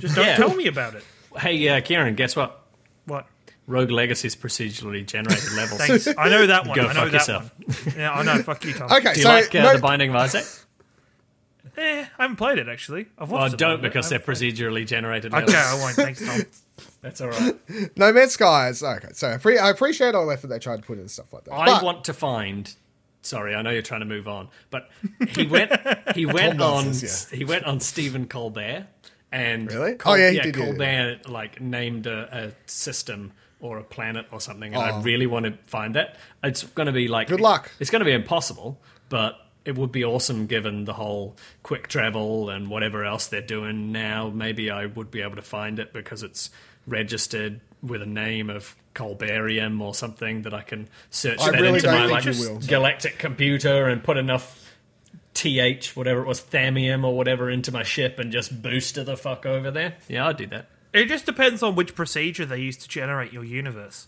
[0.00, 0.36] Just don't Yeah.
[0.36, 1.04] tell me about it.
[1.38, 2.62] Hey, uh, Kieran, guess what?
[3.06, 3.26] What?
[3.66, 5.80] Rogue Legacy's procedurally generated levels.
[5.80, 6.06] Thanks.
[6.18, 6.76] I know that one.
[6.76, 7.50] Go I know fuck that yourself.
[7.86, 7.94] one.
[7.96, 8.42] Yeah, I know.
[8.42, 8.92] Fuck you, Tom.
[8.92, 10.44] okay, Do you so like uh, no, The Binding of Isaac?
[11.76, 13.06] Eh, I haven't played it actually.
[13.18, 13.58] I've Well, watched it.
[13.58, 15.50] don't because they're procedurally generated levels.
[15.52, 15.94] Okay, I won't.
[15.96, 16.40] Thanks, Tom.
[17.00, 17.56] That's all right.
[17.96, 18.82] No Man's Skies.
[18.82, 21.32] Okay, so I, pre- I appreciate all the effort they tried to put in stuff
[21.32, 21.54] like that.
[21.54, 22.74] I But- want to find.
[23.22, 24.88] Sorry, I know you're trying to move on, but
[25.30, 25.72] he went.
[26.14, 26.84] He went on.
[26.84, 28.86] nonsense, He went on Stephen Colbert,
[29.32, 29.94] and Really?
[29.96, 33.82] Col- Oh, yeah, he yeah, did, yeah, Colbert like named a, a system or a
[33.84, 35.00] planet or something, and I Oh.
[35.02, 36.16] really want to find that.
[36.44, 37.72] It's going to be like Good luck.
[37.80, 39.34] It's going to be impossible, but
[39.66, 44.30] it would be awesome given the whole quick travel and whatever else they're doing now.
[44.30, 46.50] Maybe I would be able to find it because it's
[46.86, 51.74] registered with a name of Colberium or something that I can search I that really
[51.74, 52.58] into my like will.
[52.60, 54.62] galactic computer and put enough
[55.34, 59.44] th whatever it was thamium or whatever into my ship and just booster the fuck
[59.44, 59.96] over there.
[60.08, 60.68] Yeah, I'd do that.
[60.92, 64.06] It just depends on which procedure they use to generate your universe.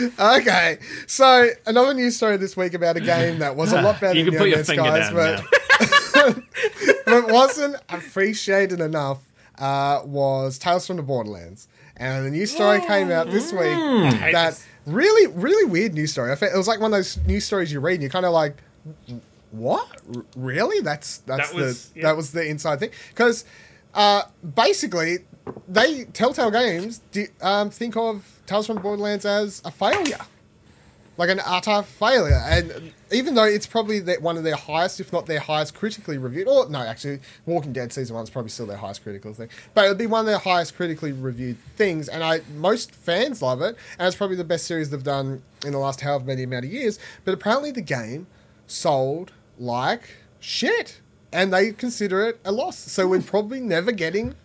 [0.20, 4.18] Okay, so another news story this week about a game that was a lot better
[4.18, 5.44] You than can put your finger Skies, down
[6.14, 6.44] but,
[7.06, 9.18] but wasn't appreciated enough
[9.58, 11.68] uh, was Tales from the Borderlands.
[11.96, 14.32] And a news story came out this week Mm.
[14.32, 16.32] that really, really weird news story.
[16.32, 18.24] I felt, it was like one of those news stories you read and you're kind
[18.24, 18.56] of like,
[19.50, 19.86] what?
[20.16, 20.80] R- really?
[20.80, 22.06] That's that's That was- the yeah.
[22.06, 23.44] that was the inside thing because
[23.94, 24.22] uh,
[24.54, 25.18] basically
[25.68, 27.00] they Telltale Games
[27.42, 30.18] um, think of Tales from Borderlands as a failure
[31.20, 32.42] like an utter failure.
[32.46, 36.48] And even though it's probably one of their highest, if not their highest critically reviewed,
[36.48, 39.84] or no, actually, Walking Dead season one is probably still their highest critical thing, but
[39.84, 42.08] it'd be one of their highest critically reviewed things.
[42.08, 45.72] And I most fans love it, and it's probably the best series they've done in
[45.72, 46.98] the last however many amount of years.
[47.26, 48.26] But apparently, the game
[48.66, 52.78] sold like shit, and they consider it a loss.
[52.78, 54.36] So we're probably never getting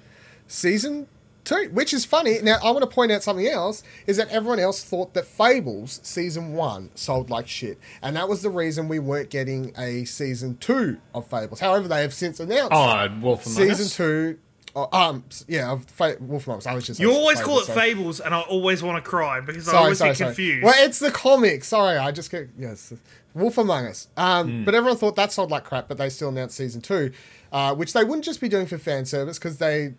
[0.45, 1.07] season
[1.45, 2.39] two, which is funny.
[2.41, 5.99] Now, I want to point out something else: is that everyone else thought that Fables
[6.03, 10.57] season one sold like shit, and that was the reason we weren't getting a season
[10.57, 11.59] two of Fables.
[11.59, 13.95] However, they have since announced Oh, Wolf Among season Us?
[13.95, 14.39] two.
[14.77, 16.67] Oh, um, yeah, of Fa- Wolf Among Us.
[16.67, 17.79] I was just You always call it sorry.
[17.79, 20.27] Fables, and I always want to cry because I always sorry, get sorry.
[20.31, 20.63] confused.
[20.65, 21.63] Well, it's the comic.
[21.63, 22.91] Sorry, I just get yes.
[23.33, 24.07] Wolf Among Us.
[24.17, 24.63] Um, Hmm.
[24.65, 27.11] But everyone thought that sold like crap, but they still announced season two,
[27.53, 29.93] uh, which they wouldn't just be doing for fan service because they,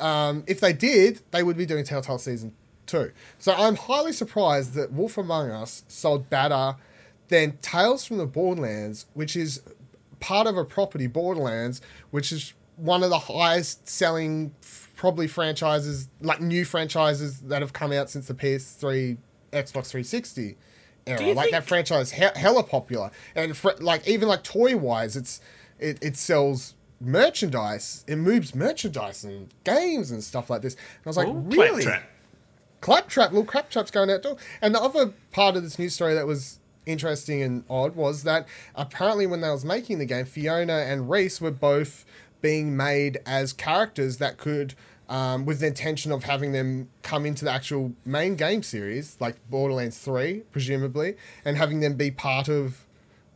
[0.00, 2.52] um, if they did, they would be doing Telltale season
[2.86, 3.12] two.
[3.38, 6.76] So I'm highly surprised that Wolf Among Us sold better
[7.28, 9.62] than Tales from the Borderlands, which is
[10.20, 11.80] part of a property, Borderlands,
[12.10, 14.54] which is one of the highest selling
[14.96, 19.16] probably franchises, like new franchises that have come out since the PS3,
[19.52, 20.56] Xbox 360
[21.06, 21.18] era.
[21.36, 25.40] Like that franchise, he- hella popular, and fr- like even like toy wise, it's
[25.78, 26.74] it, it sells
[27.04, 30.74] merchandise, it moves merchandise and games and stuff like this.
[30.74, 31.82] And I was like, Ooh, really?
[31.82, 32.10] Claptrap.
[32.80, 34.36] Claptrap, little Claptrap's going out door.
[34.60, 38.46] And the other part of this news story that was interesting and odd was that
[38.74, 42.04] apparently when they was making the game, Fiona and Rhys were both
[42.42, 44.74] being made as characters that could,
[45.08, 49.36] um, with the intention of having them come into the actual main game series, like
[49.48, 52.83] Borderlands 3, presumably, and having them be part of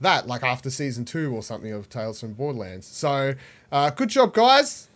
[0.01, 2.87] that, like after season two or something of Tales from Borderlands.
[2.87, 3.35] So,
[3.73, 4.89] uh, good job, guys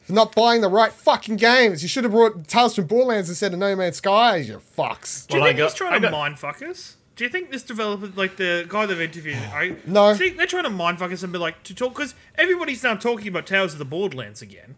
[0.00, 1.82] for not buying the right fucking games.
[1.82, 5.26] You should have brought Tales from Borderlands instead of No Man's Sky, you fucks.
[5.26, 6.96] Do you Well, I think got- he's trying I to got- mind fuck us?
[7.16, 10.12] Do you think this developer, like the guy they've interviewed, I, No.
[10.14, 12.82] do think they're trying to mind fuck us and be like to talk because everybody's
[12.82, 14.76] now talking about Tales of the Borderlands again,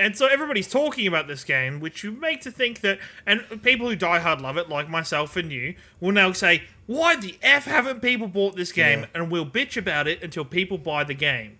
[0.00, 3.88] and so everybody's talking about this game, which you make to think that, and people
[3.88, 7.66] who die hard love it, like myself and you, will now say, "Why the f
[7.66, 9.06] haven't people bought this game?" Yeah.
[9.14, 11.58] And we'll bitch about it until people buy the game.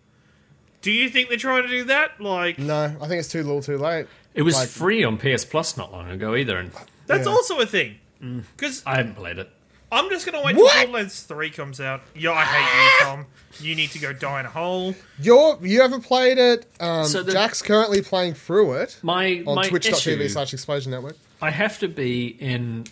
[0.82, 2.20] Do you think they're trying to do that?
[2.20, 4.06] Like, No, I think it's too little too late.
[4.34, 6.72] It was Like- free on PS Plus not long ago either, and
[7.06, 7.32] that's Yeah.
[7.32, 7.98] also a thing.
[8.22, 8.44] Mm.
[8.56, 9.50] Because I haven't played it.
[9.92, 10.72] I'm just gonna wait What?
[10.72, 12.02] till Borderlands 3 comes out.
[12.14, 13.26] Yeah, I hate you, Tom.
[13.60, 14.94] You need to go die in a hole.
[15.20, 16.66] You're, you haven't played it.
[16.80, 21.16] Um, So the- Jack's currently playing through it My on twitch.tv slash explosion network.
[21.42, 22.86] I have to be in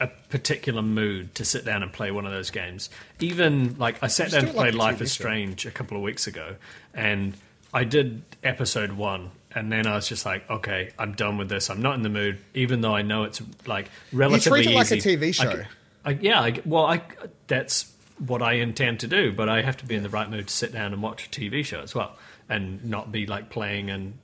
[0.00, 2.90] a particular mood to sit down and play one of those games.
[3.20, 5.10] Even like I sat Just down to play like Life is.
[5.12, 6.54] Strange a couple of weeks ago,
[6.94, 7.34] and
[7.74, 11.68] I did episode one, and then I was just like, okay, I'm done with this.
[11.68, 14.90] I'm not in the mood, even though I know it's like relatively treat it like
[14.92, 14.96] a.
[14.96, 15.50] TV show.
[15.50, 15.62] I c-
[16.08, 17.02] I, yeah, I, well, I
[17.46, 20.48] that's what I intend to do, but I have to be in the right mood
[20.48, 22.16] to sit down and watch a TV show as well,
[22.48, 24.18] and not be like playing and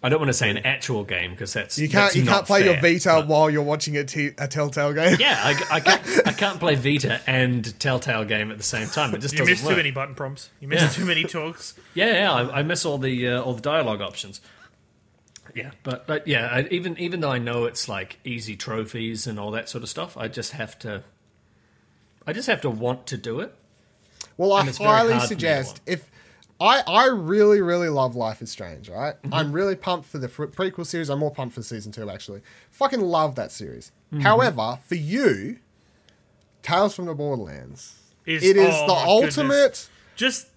[0.00, 2.32] I don't want to say an actual game because that's You can't that's you not
[2.32, 5.16] can't play your fair, Vita but- while you're watching a, t- a Telltale game.
[5.18, 6.02] Yeah, I, I can't.
[6.28, 9.12] I can't play Vita and Telltale game at the same time.
[9.14, 9.72] It just You doesn't missed work.
[9.72, 10.50] too many button prompts.
[10.60, 10.88] You miss Yeah.
[10.90, 11.74] too many talks.
[11.94, 14.40] Yeah, yeah, I, I miss all the uh, all the dialogue options.
[15.54, 19.38] Yeah, but but yeah, I, even even though I know it's like easy trophies and
[19.38, 21.02] all that sort of stuff, I just have to.
[22.26, 23.54] I just have to want to do it.
[24.36, 26.10] Well, I And it's very highly hard for me to suggest if
[26.60, 29.20] I I really really love Life is Strange, right?
[29.22, 29.34] Mm-hmm.
[29.34, 31.08] I'm really pumped for the pre- prequel series.
[31.08, 32.42] I'm more pumped for season two actually.
[32.70, 33.92] Fucking love that series.
[34.12, 34.22] Mm-hmm.
[34.22, 35.58] However, for you,
[36.62, 39.90] Tales from the Borderlands, Is- it is oh the ultimate goodness.
[40.16, 40.48] Just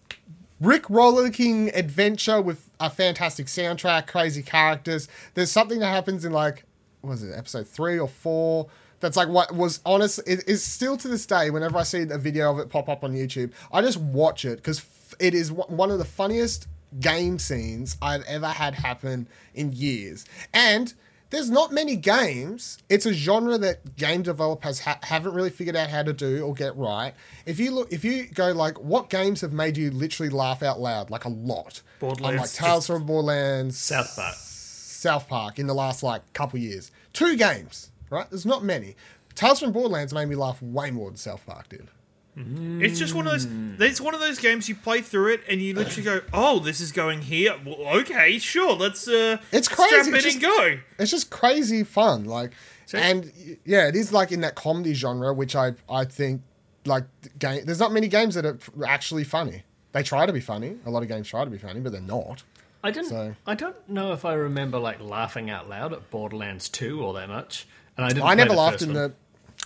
[0.62, 5.08] Rick rollicking adventure with a fantastic soundtrack, crazy characters.
[5.34, 6.66] There's something that happens in like,
[7.02, 8.68] was it episode three or four?
[9.00, 10.20] That's like what was honest.
[10.28, 11.50] It is still to this day.
[11.50, 14.58] Whenever I see a video of it pop up on YouTube, I just watch it
[14.58, 14.86] because
[15.20, 16.68] it is one of the funniest
[17.00, 20.26] game scenes I've ever had happen in years.
[20.54, 20.94] And
[21.32, 22.78] there's not many games.
[22.90, 26.54] It's a genre that game developers ha- haven't really figured out how to do or
[26.54, 27.14] get right.
[27.46, 30.80] If you look, if you go like, what games have made you literally laugh out
[30.80, 31.82] loud, like a lot?
[32.02, 32.54] I'm like Borderlands.
[32.56, 34.36] Tales from Borderlands, South Park.
[34.36, 36.92] South Park in the last like couple years.
[37.14, 38.30] Two games, right?
[38.30, 38.96] There's not many.
[39.34, 41.88] Tales from Borderlands made me laugh way more than South Park did.
[42.36, 43.46] It's just one of those.
[43.80, 46.80] It's one of those games you play through it and you literally go, "Oh, this
[46.80, 47.56] is going here.
[47.66, 48.74] Well, okay, sure.
[48.74, 52.52] Let's uh, It's crazy, strap in it's and go." It's just crazy fun, like,
[52.94, 53.32] and
[53.66, 56.42] yeah, it is like in that comedy genre, which I I think
[56.86, 57.04] like
[57.38, 57.66] game.
[57.66, 59.64] There's not many games that are actually funny.
[59.92, 60.78] They try to be funny.
[60.86, 62.44] A lot of games try to be funny, but they're not.
[62.84, 63.10] I didn't.
[63.10, 67.14] So- I don't know if I remember like laughing out loud at Borderlands Two all
[67.14, 67.68] that much,
[67.98, 68.24] and I didn't.
[68.24, 68.96] I never laughed in one.
[68.96, 69.14] the.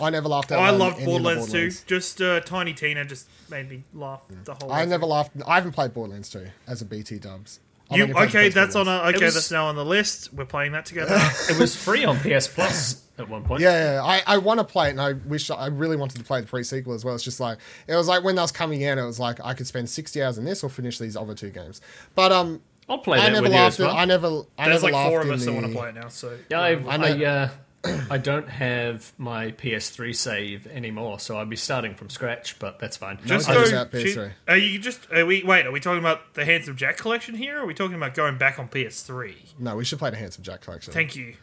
[0.02, 0.60] I never laughed at.
[0.60, 1.72] I um, loved any of Borderlands 2.
[1.88, 4.72] Just uh, Tiny Tina just made me laugh the whole.
[4.72, 5.10] I way never through.
[5.10, 5.32] laughed.
[5.48, 7.60] I haven't played Borderlands 2 as a BT dubs.
[7.90, 8.50] I've You only played the okay?
[8.50, 9.26] That's on a okay.
[9.26, 10.34] was- That's now on the list.
[10.34, 11.16] We're playing that together.
[11.50, 13.62] It was free on PS Plus at one point.
[13.62, 16.24] Yeah, yeah, I, I want to play it, and I wish I really wanted to
[16.24, 17.14] play the pre sequel as well.
[17.16, 19.54] It's just like it was like when that was coming in, it was like I
[19.54, 21.80] could spend sixty hours in this or finish these other two games.
[22.16, 23.80] But um, I'll play I that never with you laughed.
[23.80, 23.96] as well.
[23.96, 24.28] I never.
[24.58, 26.08] I There's never like four of in us that want to play it now.
[26.08, 27.50] So Yeah, I've, I I, uh,
[28.10, 32.58] I don't have my PS3 save anymore, so I'll be starting from scratch.
[32.60, 33.20] But that's fine.
[33.26, 33.66] just I go.
[33.70, 34.32] just PS3.
[34.48, 35.12] Are you just?
[35.12, 35.66] Are we wait?
[35.66, 37.58] Are we talking about the Handsome Jack collection here?
[37.58, 39.36] Or are we talking about going back on PS3?
[39.60, 40.94] No, we should play the Handsome Jack collection.
[40.94, 41.36] Thank you.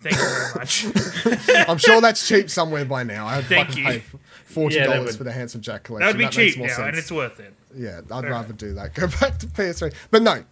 [0.00, 1.68] Thank you very much.
[1.68, 3.28] I'm sure that's cheap somewhere by now.
[3.28, 3.90] I'd Thank fucking you.
[3.90, 4.02] pay
[4.46, 6.06] forty Yeah, dollars would- for the Handsome Jack collection.
[6.06, 6.88] That would be makes cheap more now, sense.
[6.88, 7.54] and it's worth it.
[7.74, 8.94] Yeah, I'd Fair rather do that.
[8.96, 9.94] Go back to PS3.
[10.10, 10.44] But no.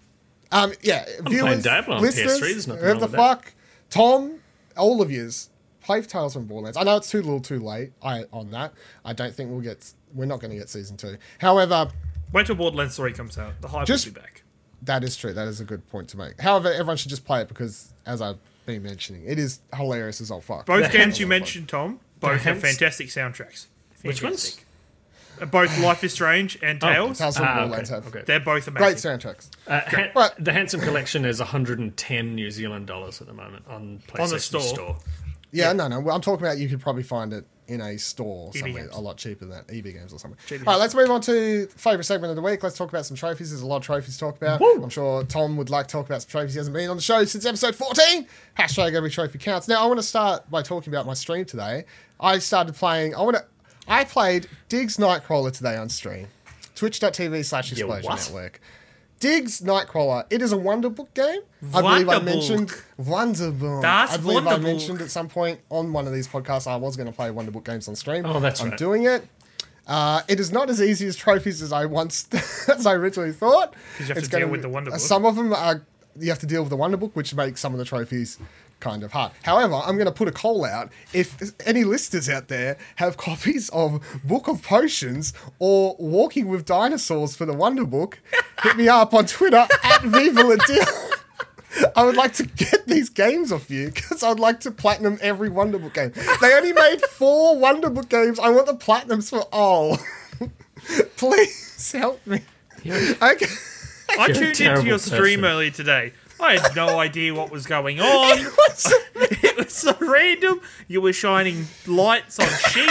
[0.52, 3.16] Um, yeah, playing viewers, Diablo on listeners, PS3, there's nothing wrong the with that.
[3.16, 3.52] fuck,
[3.88, 4.39] Tom,
[4.76, 5.50] all of yous,
[5.80, 6.76] play Tales from Borderlands.
[6.76, 7.92] I know it's too little, too late.
[8.02, 8.72] I on that.
[9.04, 9.92] I don't think we'll get.
[10.14, 11.16] We're not going to get season two.
[11.38, 11.88] However,
[12.32, 13.60] Wait till Borderlands 3 comes out.
[13.60, 14.42] The hype Just- will be back.
[14.82, 15.32] that is true.
[15.32, 16.40] That is a good point to make.
[16.40, 20.30] However, everyone should just play it because, as I've been mentioning, it is hilarious as
[20.30, 20.66] all fuck.
[20.66, 23.66] Both games you Hands- mentioned, Tom, both have Hands- fantastic soundtracks.
[24.02, 24.58] Which ones?
[25.40, 25.50] Fantastic.
[25.50, 27.18] Both Life is Strange and Oh, Tales.
[27.18, 28.24] Tales from Ah, Borderlands okay, have okay.
[28.26, 28.74] They're both amazing.
[28.74, 29.10] great amazing.
[29.18, 29.48] soundtracks.
[29.66, 30.30] Uh, ha- Right.
[30.38, 34.60] The Handsome Collection is 110 New Zealand dollars at the moment on PlayStation On the
[34.60, 34.96] store.
[35.52, 35.98] Yeah, no, no.
[35.98, 38.96] Well, I'm talking about you could probably find it in a store EB somewhere Games.
[38.96, 39.64] a lot cheaper than that.
[39.72, 40.38] EB Games or something.
[40.48, 42.62] GB All right, let's move on to favorite segment of the week.
[42.62, 43.50] Let's talk about some trophies.
[43.50, 44.60] There's a lot of trophies to talk about.
[44.60, 44.80] Woo!
[44.82, 46.54] I'm sure Tom would like to talk about some trophies.
[46.54, 48.26] He hasn't been on the show since episode 14.
[48.58, 49.66] Hashtag every trophy counts.
[49.66, 51.84] Now, I want to start by talking about my stream today.
[52.20, 53.14] I started playing.
[53.16, 53.44] I want to.
[53.90, 56.28] I played Diggs Nightcrawler today on stream.
[56.76, 58.08] Twitch.tv slash Explosion?
[58.10, 58.60] Network.
[59.18, 60.24] Diggs Nightcrawler.
[60.30, 61.40] It is a Wonderbook game.
[61.74, 62.24] I believe I Wonderbook.
[62.24, 62.68] mentioned
[62.98, 63.82] Wonderbook.
[63.82, 64.62] Das I believe I Wonderbook.
[64.62, 67.64] mentioned at some point on one of these podcasts I was going to play Wonderbook
[67.64, 68.24] games on stream.
[68.24, 68.66] Oh, that's right.
[68.66, 68.78] I'm right.
[68.78, 69.26] doing it.
[69.86, 72.28] Uh, it is not as easy as trophies as I once
[72.68, 73.72] as I originally thought.
[73.98, 75.00] 'Cause you have It's to deal with the Wonderbook.
[75.00, 75.82] Some of them are
[76.18, 78.38] you have to deal with the Wonderbook, which makes some of the trophies
[78.80, 79.32] kind of hard.
[79.44, 80.90] However, I'm going to put a call out.
[81.12, 87.36] If any listeners out there have copies of Book of Potions or Walking with Dinosaurs
[87.36, 88.14] for the Wonderbook,
[88.62, 90.84] hit me up on Twitter at Viva La Deal.
[91.94, 95.48] I would like to get these games off you because I'd like to platinum every
[95.50, 96.12] Wonderbook game.
[96.40, 98.40] They only made four Wonderbook games.
[98.40, 99.98] I want the platinums for all.
[101.16, 102.40] Please help me.
[102.82, 103.46] You're- Okay.
[104.18, 105.44] I tuned into your stream person.
[105.44, 106.12] earlier today.
[106.40, 108.38] I had no idea what was going on.
[109.14, 110.60] it was so random.
[110.88, 112.90] You were shining lights on sheep,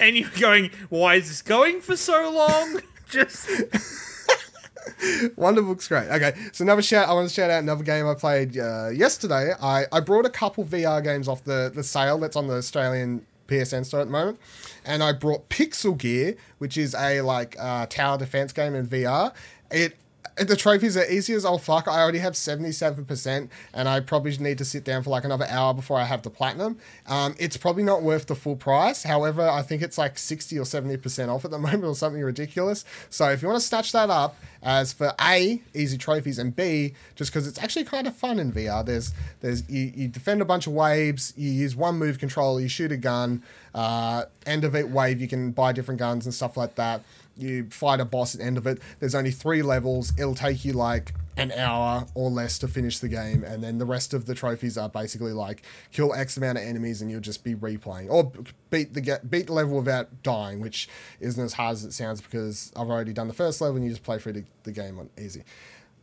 [0.00, 3.48] and you were going, "Why is this going for so long?" Just
[5.36, 6.08] Wonder Wonderbook's great.
[6.08, 7.08] Okay, so another shout.
[7.08, 9.52] I want to shout out another game I played uh, yesterday.
[9.60, 13.26] I, I brought a couple VR games off the, the sale that's on the Australian
[13.48, 14.38] PSN store at the moment,
[14.84, 19.32] and I brought Pixel Gear, which is a like uh, tower defense game in VR.
[19.70, 19.96] It
[20.36, 21.88] the trophies are easy as oh fuck.
[21.88, 25.72] I already have 77%, and I probably need to sit down for like another hour
[25.72, 26.78] before I have the platinum.
[27.06, 29.02] Um, it's probably not worth the full price.
[29.04, 32.84] However, I think it's like 60 or 70% off at the moment or something ridiculous.
[33.08, 36.92] So if you want to snatch that up, as for A, easy trophies, and B,
[37.14, 38.84] just because it's actually kind of fun in VR.
[38.84, 42.68] There's there's you, you defend a bunch of waves, you use one move control, you
[42.68, 43.42] shoot a gun,
[43.74, 47.02] uh, end of it wave, you can buy different guns and stuff like that
[47.36, 48.80] you fight a boss at the end of it.
[49.00, 50.12] There's only three levels.
[50.18, 53.84] It'll take you like an hour or less to finish the game, and then the
[53.84, 55.62] rest of the trophies are basically like
[55.92, 58.32] kill X amount of enemies, and you'll just be replaying or
[58.70, 60.88] beat the beat the level without dying, which
[61.20, 63.90] isn't as hard as it sounds because I've already done the first level, and you
[63.90, 65.44] just play through the, the game on easy.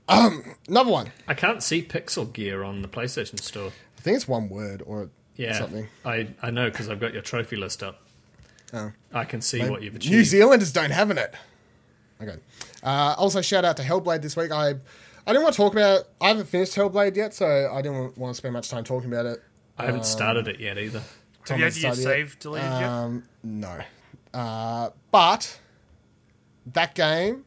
[0.08, 1.12] Um, another one.
[1.28, 3.72] I can't see Pixel Gear on the PlayStation Store.
[3.98, 5.88] I think it's one word or yeah, something.
[6.06, 8.03] I I know because I've got your trophy list up.
[8.74, 8.92] Oh.
[9.14, 10.12] I can see what you've achieved.
[10.14, 11.36] New Zealanders don't have it.
[12.22, 12.38] Okay.
[12.82, 14.52] Uh, also, shout out to Hellblade this week.
[14.52, 14.76] I
[15.26, 16.06] I didn't want to talk about.
[16.20, 19.26] I haven't finished Hellblade yet, so I didn't want to spend much time talking about
[19.26, 19.42] it.
[19.78, 21.02] I haven't started it yet either.
[21.48, 22.84] Have you had your save deleted yet?
[22.84, 23.80] Um, no.
[24.34, 25.60] Uh, but
[26.74, 27.46] that game,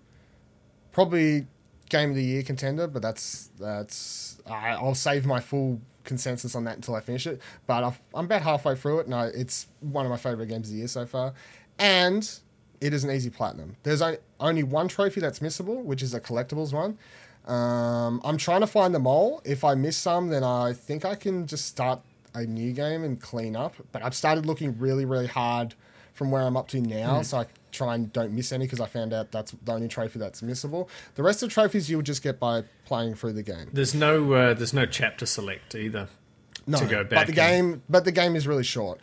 [0.93, 1.47] probably
[1.89, 2.87] game of the year contender.
[2.87, 7.41] But that's that's I, I'll save my full consensus on that until I finish it.
[7.67, 10.69] But I've, I'm about halfway through it, and I, it's one of my favorite games
[10.69, 11.35] of the year so far.
[11.79, 12.29] And
[12.81, 13.77] it is an easy platinum.
[13.83, 16.99] There's only, only one trophy that's missable, which is a collectibles one.
[17.47, 19.43] Um, I'm trying to find them all.
[19.45, 22.01] If I miss some, then I think I can just start
[22.35, 23.75] a new game and clean up.
[23.93, 25.75] But I've started looking really, really hard
[26.13, 27.25] from where I'm up to now, mm.
[27.25, 27.47] so I
[27.77, 30.89] try and don't miss any because I found out that's the only trophy that's missable.
[31.15, 33.69] The rest of the trophies you'll just get by playing through the game.
[33.73, 36.09] There's no uh, there's no chapter select either.
[36.67, 39.01] No, to go back but the game but the game is really short.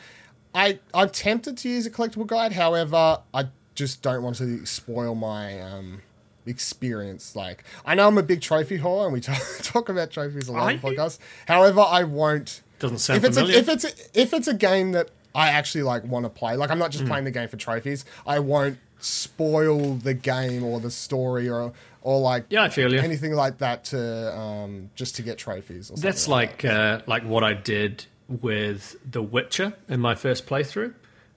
[0.53, 5.15] I I'm tempted to use a collectible guide, however, I just don't want to spoil
[5.15, 6.01] my um,
[6.45, 7.35] experience.
[7.35, 10.51] Like I know I'm a big trophy whore, and we talk, talk about trophies a
[10.51, 11.19] lot in podcasts.
[11.47, 12.61] However, I won't.
[12.79, 13.57] Doesn't sound if it's familiar.
[13.57, 16.55] A, if it's a, if it's a game that I actually like want to play.
[16.55, 17.07] Like I'm not just mm.
[17.07, 18.05] playing the game for trophies.
[18.25, 22.99] I won't spoil the game or the story or or like yeah, I feel you.
[22.99, 25.89] anything like that to um, just to get trophies.
[25.89, 27.01] That's like like, that.
[27.01, 30.93] uh, like what I did with The Witcher in my first playthrough.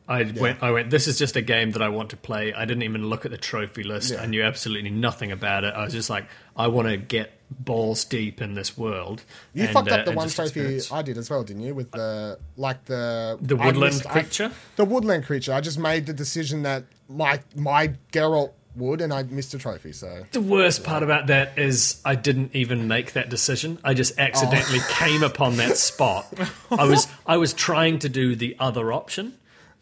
[0.08, 0.40] I yeah.
[0.40, 0.62] went.
[0.62, 0.90] I went.
[0.90, 2.52] This is just a game that I want to play.
[2.54, 4.12] I didn't even look at the trophy list.
[4.12, 4.22] Yeah.
[4.22, 5.74] I knew absolutely nothing about it.
[5.74, 6.26] I was just like,
[6.56, 9.24] I want to get balls deep in this world.
[9.52, 10.92] You and, fucked up uh, the one trophy experience.
[10.92, 11.74] I did as well, didn't you?
[11.74, 14.50] With the like the the woodland missed, creature.
[14.52, 15.52] I, the woodland creature.
[15.52, 19.92] I just made the decision that my my Geralt would, and I missed a trophy.
[19.92, 23.78] So the worst part about that is I didn't even make that decision.
[23.82, 24.88] I just accidentally oh.
[24.92, 26.32] came upon that spot.
[26.70, 29.36] I was I was trying to do the other option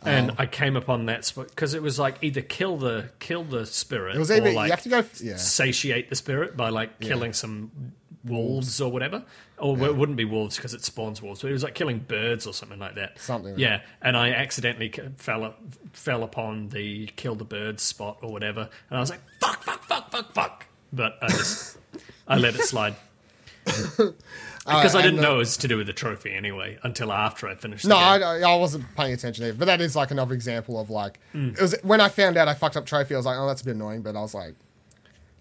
[0.04, 0.32] and.
[0.38, 4.16] I came upon that spot because it was like either kill the kill the spirit,
[4.16, 5.36] it was either, or like you have to go yeah.
[5.36, 7.32] satiate the spirit by like killing yeah.
[7.32, 7.70] some
[8.24, 9.24] wolves or whatever.
[9.58, 9.86] Or yeah.
[9.86, 12.52] it wouldn't be wolves because it spawns wolves, but it was like killing birds or
[12.52, 13.18] something like that.
[13.20, 13.52] Something.
[13.52, 15.54] Like yeah, and I accidentally fell
[15.92, 19.84] fell upon the kill the birds spot or whatever, and I was like fuck, fuck,
[19.84, 20.66] fuck, fuck, fuck.
[20.92, 21.78] But I just
[22.26, 22.96] I let it slide.
[24.64, 27.46] Because uh, I didn't know it was to do with the trophy anyway until after
[27.46, 27.84] I finished.
[27.86, 29.58] No, I, I, wasn't paying attention either.
[29.58, 31.52] But that is like another example of like mm.
[31.52, 33.14] it was when I found out I fucked up trophy.
[33.14, 34.00] I was like, oh, that's a bit annoying.
[34.00, 34.54] But I was like,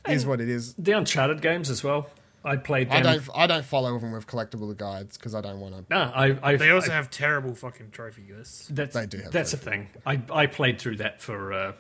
[0.10, 0.74] is what it is.
[0.74, 2.10] The Uncharted games as well.
[2.46, 2.90] I played.
[2.90, 2.98] Them.
[2.98, 3.30] I don't.
[3.34, 5.86] I don't follow them with collectible guides because I don't want to.
[5.90, 6.38] No, I.
[6.44, 8.68] I they also I, have terrible fucking trophy lists.
[8.70, 9.20] That's, they do.
[9.20, 9.88] Have that's a thing.
[10.06, 11.54] I I played through that for.
[11.54, 11.72] Uh,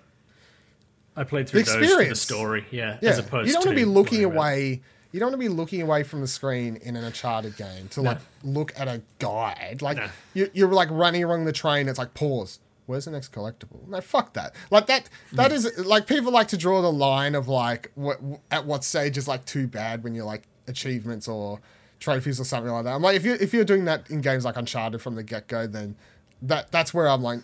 [1.18, 2.66] I played through the those for the story.
[2.72, 3.10] Yeah, yeah.
[3.10, 4.82] As opposed, you don't want to be looking away
[5.14, 8.02] you don't want to be looking away from the screen in an Uncharted game to
[8.02, 9.82] like look at a guide.
[9.82, 10.10] Like no.
[10.34, 11.88] you, you're like running along the train.
[11.88, 12.60] It's like pause.
[12.88, 13.88] Where's the next collectible?
[13.88, 14.56] No, fuck that.
[14.72, 15.10] Like that.
[15.32, 19.16] That is like people like to draw the line of like what at what stage
[19.16, 21.62] is like too bad when you're like achievements or
[22.00, 22.96] trophies or something like that.
[22.96, 25.48] I'm like if you if you're doing that in games like Uncharted from the get
[25.48, 25.96] go, then
[26.42, 27.40] that that's where I'm like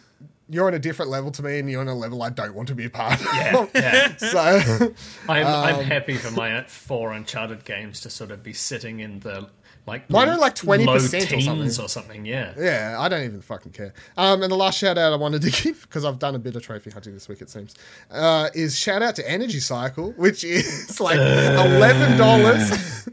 [0.50, 2.68] you're on a different level to me, and you're on a level I don't want
[2.70, 3.26] to be a part of.
[3.34, 4.16] Yeah, yeah.
[4.18, 4.94] so
[5.28, 9.20] I'm um, I'm happy for my four Uncharted games to sort of be sitting in
[9.20, 9.50] the
[9.90, 11.68] like mine are like twenty percent or something.
[11.68, 12.26] or something.
[12.26, 12.96] Yeah, yeah.
[13.00, 13.94] I don't even fucking care.
[14.18, 16.56] Um, and the last shout out I wanted to give because I've done a bit
[16.56, 17.42] of trophy hunting this week.
[17.42, 17.76] It seems
[18.12, 23.08] uh, is shout out to Energy Cycle, which is like eleven dollars.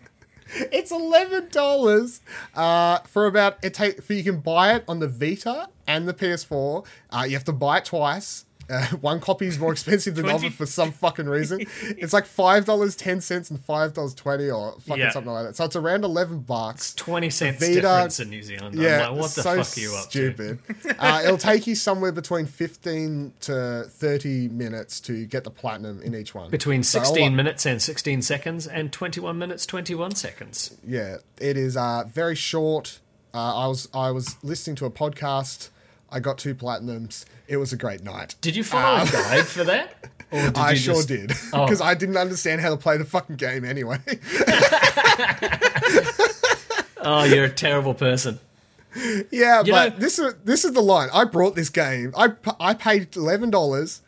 [0.72, 2.20] it's eleven dollars
[2.55, 6.14] uh, for about it take for you can buy it on the Vita and the
[6.14, 6.87] PS4.
[7.11, 8.45] Uh, you have to buy it twice.
[8.68, 11.61] Uh, one copy is more expensive than the other for some fucking reason.
[11.82, 15.11] It's like five dollars ten cents and five dollars twenty or fucking Yeah.
[15.12, 15.55] something like that.
[15.55, 16.93] So it's around eleven bucks.
[16.93, 18.74] Twenty cents Vita- difference in New Zealand.
[18.74, 20.59] Yeah, I'm like, what the so fuck are you up stupid.
[20.99, 26.16] uh, it'll take you somewhere between fifteen to thirty minutes to get the platinum in
[26.16, 26.47] each one.
[26.47, 26.51] to?
[26.51, 30.76] Between So sixteen minutes and sixteen seconds, and twenty-one minutes twenty-one seconds.
[30.84, 32.99] Yeah, it is uh, very short.
[33.32, 35.68] Uh, I was I was listening to a podcast.
[36.11, 37.24] I got two platinums.
[37.48, 38.36] It was a great night.
[38.40, 39.94] Did you follow a um, guide for that?
[40.32, 41.66] Or did I sure just- did Oh.
[41.66, 43.98] because I didn't understand how to play the fucking game anyway.
[47.09, 48.40] Oh, you're a terrible person.
[49.30, 51.09] yeah, You but know- this is this is the line.
[51.12, 52.12] I brought this game.
[52.16, 54.02] I I paid eleven dollars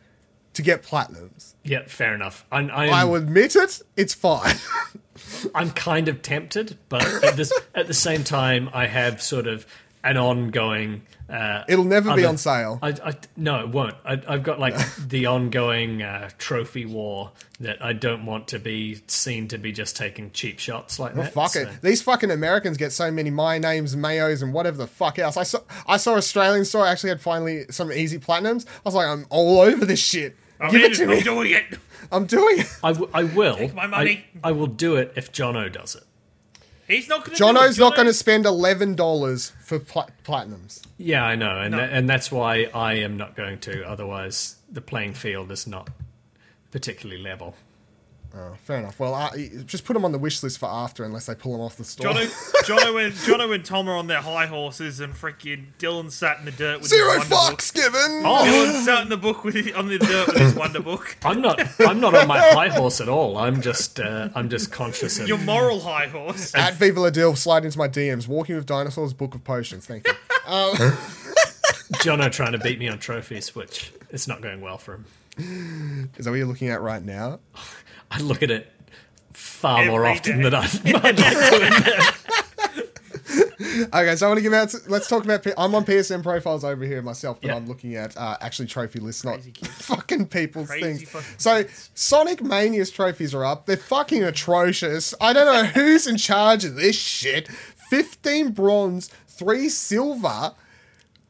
[0.55, 1.55] to get platinums.
[1.63, 2.45] Yeah, fair enough.
[2.51, 3.83] I'm, I'm, I will admit it.
[3.97, 4.57] It's fine.
[5.55, 9.65] I'm kind of tempted, but at this at the same time, I have sort of
[10.05, 11.03] an ongoing.
[11.29, 12.79] Uh, It'll never be on sale.
[12.83, 13.95] I, I no, it won't.
[14.05, 14.75] I, I've got like
[15.09, 19.97] the ongoing uh, trophy war that I don't want to be seen to be just
[19.97, 21.33] taking cheap shots like that.
[21.35, 21.83] Fuck so- it.
[21.83, 25.37] These fucking Americans get so many my names, mayos, and whatever the fuck else.
[25.37, 28.65] I saw I saw Australian store I actually had finally some easy platinums.
[28.67, 30.35] I was like, I'm all over this shit.
[30.61, 31.21] I'm, Give in, it to I'm me.
[31.23, 31.79] doing it.
[32.11, 32.75] I'm doing it.
[32.83, 33.69] I, w- I will.
[33.75, 34.25] my money.
[34.43, 36.05] I, I will do it if Jono does it.
[36.89, 37.39] He's not going to.
[37.39, 40.83] Jono's not going to spend eleven dollars for pla- platinums.
[40.97, 41.79] Yeah, I know, and No.
[41.79, 43.87] tha- and that's why I am not going to.
[43.87, 45.91] Otherwise, the playing field is not
[46.71, 47.55] particularly level.
[48.37, 49.01] Oh, fair enough.
[49.01, 51.63] Well, I, just put them on the wish list for after, unless they pull them
[51.63, 52.13] off the store.
[52.13, 52.27] Jono,
[52.65, 56.45] Jono, and Jono and Tom are on their high horses, and freaking Dylan sat in
[56.45, 58.23] the dirt with Zero his Wonder fucks given.
[58.25, 61.17] Oh, Dylan sat in the book with on the dirt with his Wonder Book.
[61.25, 61.61] I'm not.
[61.81, 63.39] I'm not on my high horse at all.
[63.39, 63.99] I'm just.
[63.99, 65.27] Uh, I'm just conscious of.
[65.27, 66.55] Your moral high horse.
[66.55, 68.29] At Viva La Deal, slide into my DMs.
[68.29, 69.87] Walking with Dinosaurs, Book of Potions.
[69.87, 70.13] Thank you.
[71.95, 76.09] Jono trying to beat me on trophies, which is not going well for him.
[76.19, 77.41] Is that what you're looking at right now?
[78.11, 78.73] I look at it
[79.33, 80.43] far more Every often day.
[80.45, 82.15] than I'd, I'd like to admit.
[83.93, 84.75] Okay, so I want to give out.
[84.89, 85.47] Let's talk about.
[85.59, 87.57] I'm on PSN profiles over here myself, but Yeah.
[87.57, 91.11] I'm looking at uh, actually trophy lists, not fucking people's Crazy things.
[91.11, 93.67] fucking So Sonic Mania's trophies are up.
[93.67, 95.15] They're fucking atrocious.
[95.21, 97.49] I don't know who's in charge of this shit.
[97.91, 100.53] Fifteen bronze, three silver.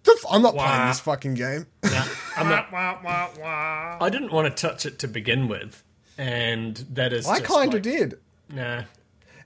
[0.05, 1.67] The f- I'm not playing this fucking game.
[1.83, 2.05] Nah,
[2.37, 3.99] I'm not, Wah, wah, wah, wah.
[4.01, 5.83] I didn't want to touch it to begin with,
[6.19, 7.27] and that is.
[7.27, 8.19] I kind of like- did.
[8.53, 8.83] Nah.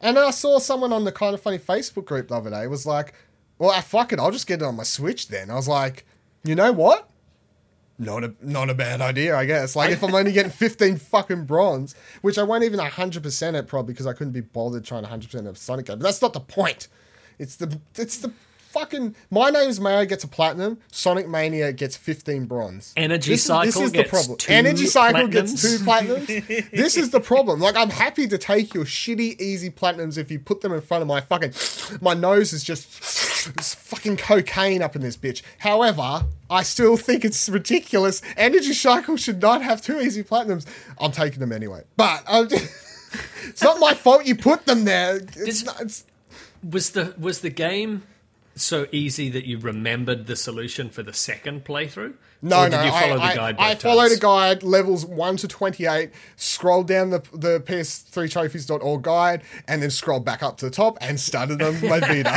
[0.01, 2.87] And I saw someone on the kind of funny Facebook group the other day was
[2.87, 3.15] like,
[3.59, 6.05] "Well, ah, fuck it, I'll just get it on my Switch then." I was like,
[6.43, 7.09] "You know what?
[7.99, 9.77] Not a not a bad idea, I guess.
[9.77, 13.93] Like if I'm only getting 15 fucking bronze, which I won't even 100% it probably
[13.93, 15.99] because I couldn't be bothered trying to 100% of Sonic game.
[15.99, 16.89] But that's not the point.
[17.39, 18.33] It's the it's the
[18.73, 22.93] fucking My Name's Mayo gets a platinum, Sonic Mania gets 15 bronze.
[22.97, 24.39] Energy This is- Cycle this is the problem.
[24.49, 26.71] Energy Cycle gets two platinums.
[26.71, 27.61] this is the problem.
[27.61, 31.03] Like I'm happy to take your shitty easy platinums if you put them in front
[31.03, 31.53] of my fucking
[32.01, 32.89] my nose is just
[33.57, 35.43] it's fucking cocaine up in this bitch.
[35.59, 38.23] However, I still think it's ridiculous.
[38.37, 40.67] Energy Cycle should not have two easy platinums.
[40.99, 41.83] I'm taking them anyway.
[41.97, 42.49] But I'm um,
[43.45, 45.17] it's not my fault you put them there.
[45.17, 46.05] It's This- not, it's,
[46.69, 48.05] Was the was the game
[48.55, 52.15] so easy that you remembered the solution for the second playthrough?
[52.43, 52.77] No, Or no.
[52.79, 53.57] Did you follow I, the guide?
[53.59, 54.17] I, I followed times?
[54.19, 60.25] a guide, levels 1 to 28, scrolled down the, the PS3trophies.org guide, and then scrolled
[60.25, 62.33] back up to the top and started them my Vita.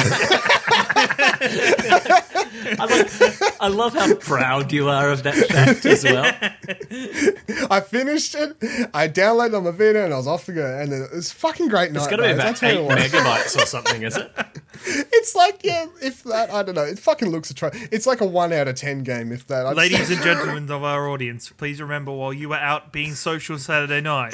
[2.78, 6.26] I, like, I love how proud you are of that fact as well.
[7.72, 8.56] I finished it,
[8.94, 10.66] I downloaded on my Vita, and I was off to go.
[10.80, 12.02] And it was fucking great night.
[12.02, 12.40] It's got to be guys.
[12.40, 14.32] About tell eight megabytes or something, is it?
[14.88, 16.84] It's like, yeah, if that, I don't know.
[16.84, 17.88] It fucking looks atrocious.
[17.92, 19.66] It's like a 1 out of 10 game, if that.
[19.66, 23.58] I'd Ladies and gentlemen of our audience, please remember while you were out being social
[23.58, 24.34] Saturday night,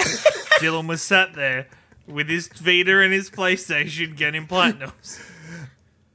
[0.59, 1.67] Dylan was sat there
[2.07, 5.21] with his Vita and his PlayStation getting platinums.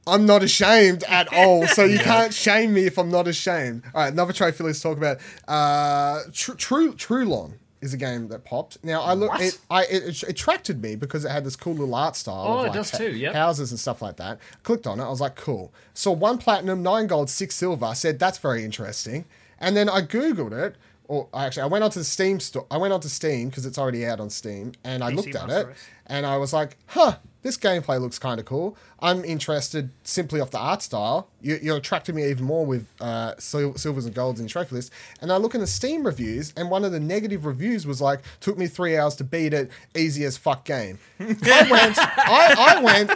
[0.05, 3.83] I'm not ashamed at all, so you can't shame me if I'm not ashamed.
[3.95, 5.17] All right, another trophy let's talk about.
[5.47, 8.83] Uh, Tr- True True Long is a game that popped.
[8.83, 11.93] Now I look, it, I it, it attracted me because it had this cool little
[11.95, 12.45] art style.
[12.47, 13.33] Oh, of it does too, yep.
[13.33, 14.39] Houses and stuff like that.
[14.63, 15.73] Clicked on it, I was like, cool.
[15.93, 17.85] So one platinum, nine gold, six silver.
[17.85, 19.25] I said that's very interesting,
[19.59, 20.75] and then I googled it.
[21.09, 22.65] Or actually, I went onto the Steam store.
[22.69, 25.47] I went onto Steam because it's already out on Steam, and I PC looked at
[25.47, 25.87] Master it, Race.
[26.07, 27.15] and I was like, huh,
[27.47, 28.77] this gameplay looks kind of cool.
[28.99, 31.29] I'm interested simply off the art style.
[31.41, 34.91] You, you're attracting me even more with uh, sil- silvers and golds in trophy list.
[35.21, 38.19] And I look in the Steam reviews, and one of the negative reviews was like,
[38.41, 40.99] took me three hours to beat it, easy as fuck game.
[41.19, 43.11] I went, I, I went,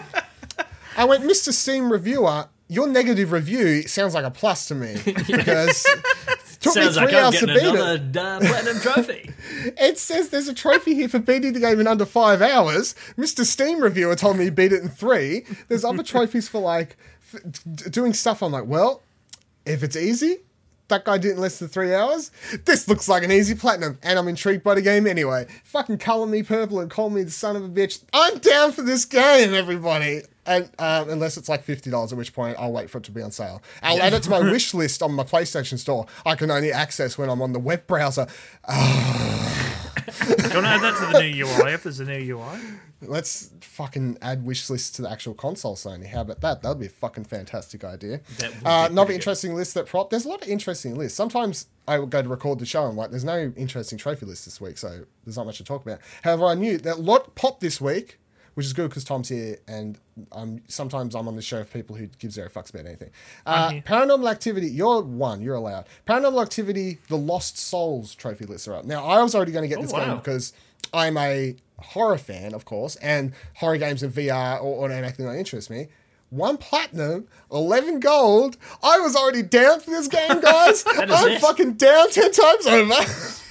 [0.96, 1.52] I went, Mr.
[1.52, 4.96] Steam reviewer, your negative review sounds like a plus to me
[5.28, 5.86] because
[6.62, 8.18] Took Sounds me three I'm hours to beat another it.
[8.18, 9.32] uh, platinum trophy.
[9.78, 12.95] It says there's a trophy here for beating the game in under five hours.
[13.18, 13.43] Mr.
[13.45, 15.45] Steam reviewer told me he beat it in three.
[15.68, 16.97] There's other trophies for like
[17.34, 18.41] f- d- doing stuff.
[18.41, 19.01] I'm like, well,
[19.66, 20.38] if it's easy,
[20.88, 22.32] that guy did in less than three hours.
[22.66, 25.47] This looks like an easy platinum, and I'm intrigued by the game anyway.
[25.64, 28.03] Fucking color me purple and call me the son of a bitch.
[28.14, 30.22] I'm down for this game, everybody.
[30.46, 33.12] And um, unless it's like fifty dollars, at which point I'll wait for it to
[33.12, 33.62] be on sale.
[33.84, 36.08] I'll add it to my wish list on my PlayStation Store.
[36.26, 38.28] I can only access when I'm on the web browser.
[38.68, 42.60] Do you want to add that to the new UI if there's a new UI?
[43.02, 46.08] Let's fucking add wish lists to the actual console, Sony.
[46.08, 46.62] How about that?
[46.62, 48.22] That'd be a fucking fantastic idea.
[48.64, 50.10] Uh, another interesting list that prop.
[50.10, 51.18] There's a lot of interesting lists.
[51.18, 54.46] Sometimes I would go to record the show and like, there's no interesting trophy list
[54.46, 56.00] this week, so there's not much to talk about.
[56.24, 58.20] However, I knew that a lot popped this week,
[58.56, 59.97] which is good because Tom's here, and
[60.32, 63.10] um, sometimes I'm on the show for people who give zero fucks about anything.
[63.45, 63.72] Uh.
[63.86, 65.86] Paranormal Activity, you're one, you're allowed.
[66.08, 68.86] Paranormal Activity, the Lost Souls trophy lists are up.
[68.86, 70.06] Now, I was already going to get Oh, this wow.
[70.06, 70.54] game because
[70.93, 75.36] I'm a horror fan, of course, and horror games in VR or, or anything that
[75.38, 75.88] interests me.
[76.30, 78.56] One platinum, eleven gold.
[78.82, 80.84] I was already down for this game, guys.
[80.88, 81.41] I'm it.
[81.41, 82.93] fucking down ten times over.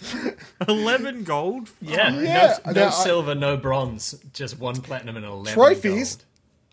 [0.68, 1.70] 11 gold?
[1.80, 6.16] Yeah, Yeah, no, no now I- silver, no bronze, just one platinum and eleven Trophies.
[6.16, 6.24] gold.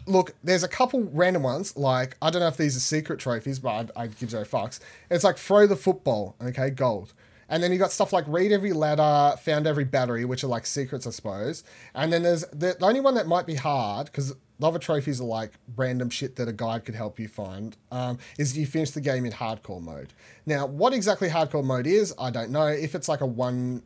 [0.05, 1.77] Look, there's a couple random ones.
[1.77, 4.79] Like I don't know if these are secret trophies, but I'd, I'd give zero fucks.
[5.09, 7.13] It's like throw the football, okay, gold.
[7.49, 10.65] And then you got stuff like read every letter, found every battery, which are like
[10.65, 11.63] secrets, I suppose.
[11.93, 15.25] And then there's the, the only one that might be hard because other trophies are
[15.25, 17.75] like random shit that a guide could help you find.
[17.91, 20.13] Um, is you finish the game in hardcore mode.
[20.45, 22.67] Now, what exactly hardcore mode is, I don't know.
[22.67, 23.83] If it's like a one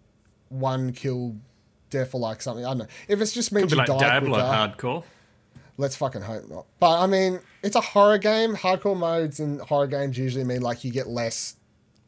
[0.49, 1.36] one kill
[1.89, 2.88] death or like something, I don't know.
[3.07, 5.03] If it's just means Could be like die Diablo hardcore.
[5.78, 6.65] Let's fucking hope not.
[6.80, 8.55] But I mean, it's a horror game.
[8.55, 11.55] Hardcore modes in horror games usually mean like you get less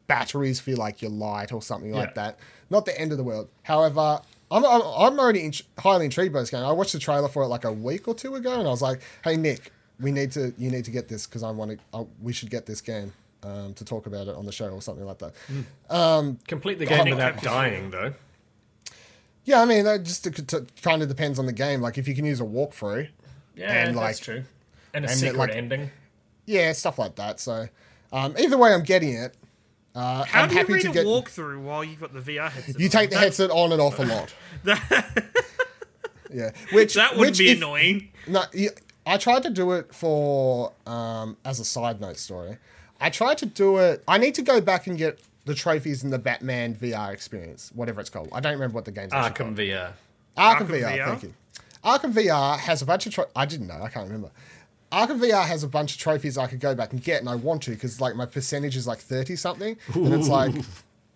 [0.08, 2.36] batteries for like your light or something like that.
[2.68, 3.48] Not the end of the world.
[3.62, 4.20] However,
[4.50, 6.64] I'm, I'm, I'm already in, highly intrigued by this game.
[6.64, 8.82] I watched the trailer for it like a week or two ago, and I was
[8.82, 11.78] like, "Hey Nick, we need to you need to get this because I want to.
[11.98, 14.82] I, we should get this game um, to talk about it on the show or
[14.82, 15.34] something like that."
[16.48, 18.12] Complete the game Nick without dying, though.
[19.44, 20.24] Yeah, I mean, that just
[20.82, 21.80] kind of depends on the game.
[21.80, 23.08] Like if you can use a walkthrough,
[23.56, 24.44] Yeah, And, that's like- true.
[24.92, 25.90] And a and it, secret like- ending.
[26.46, 27.40] yeah, stuff like that.
[27.40, 27.68] So
[28.12, 29.34] um, either way, I'm getting it.
[29.94, 31.06] Uh, How I'm do you happy read to a get.
[31.06, 32.78] walkthrough while you've got the VR headset?
[32.78, 32.90] You on?
[32.90, 34.32] take the That- headset on and off a lot.
[36.32, 38.08] yeah, which That would which be if- annoying.
[38.26, 38.42] No,
[39.06, 42.58] I tried to do it for um, as a side note story.
[43.00, 44.04] I tried to do it.
[44.06, 48.00] I need to go back and get the trophies in the Batman VR experience, whatever
[48.00, 48.28] it's called.
[48.32, 49.56] I don't remember what the game's actually called.
[49.56, 49.92] Arkham
[50.36, 50.68] called.
[50.68, 50.68] VR.
[50.68, 51.06] Arkham, Arkham VR, VR?
[51.08, 51.34] Thank you.
[51.82, 53.14] Arkham VR has a bunch of.
[53.14, 53.80] Tro- I didn't know.
[53.82, 54.30] I can't remember.
[54.92, 57.36] Arkham VR has a bunch of trophies I could go back and get, and I
[57.36, 60.54] want to because like my percentage is like thirty something, and it's like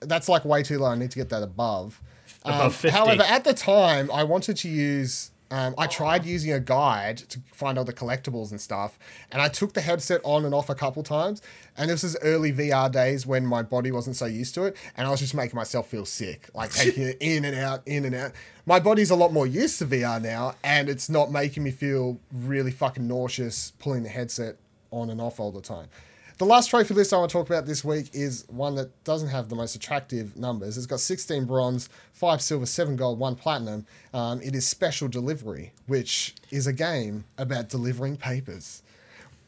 [0.00, 0.86] that's like way too low.
[0.86, 2.00] I need to get that above.
[2.44, 2.96] Um, Above 50.
[2.96, 5.30] However, at the time, I wanted to use.
[5.50, 8.98] Um, I tried using a guide to find all the collectibles and stuff,
[9.30, 11.42] and I took the headset on and off a couple times.
[11.76, 15.06] And this was early VR days when my body wasn't so used to it, and
[15.06, 18.14] I was just making myself feel sick, like taking it in and out, in and
[18.14, 18.32] out.
[18.66, 22.20] My body's a lot more used to VR now, and it's not making me feel
[22.32, 24.56] really fucking nauseous pulling the headset
[24.90, 25.88] on and off all the time.
[26.36, 29.28] The last trophy list I want to talk about this week is one that doesn't
[29.28, 30.76] have the most attractive numbers.
[30.76, 33.86] It's got 16 bronze, 5 silver, 7 gold, 1 platinum.
[34.12, 38.82] Um, it is Special Delivery, which is a game about delivering papers.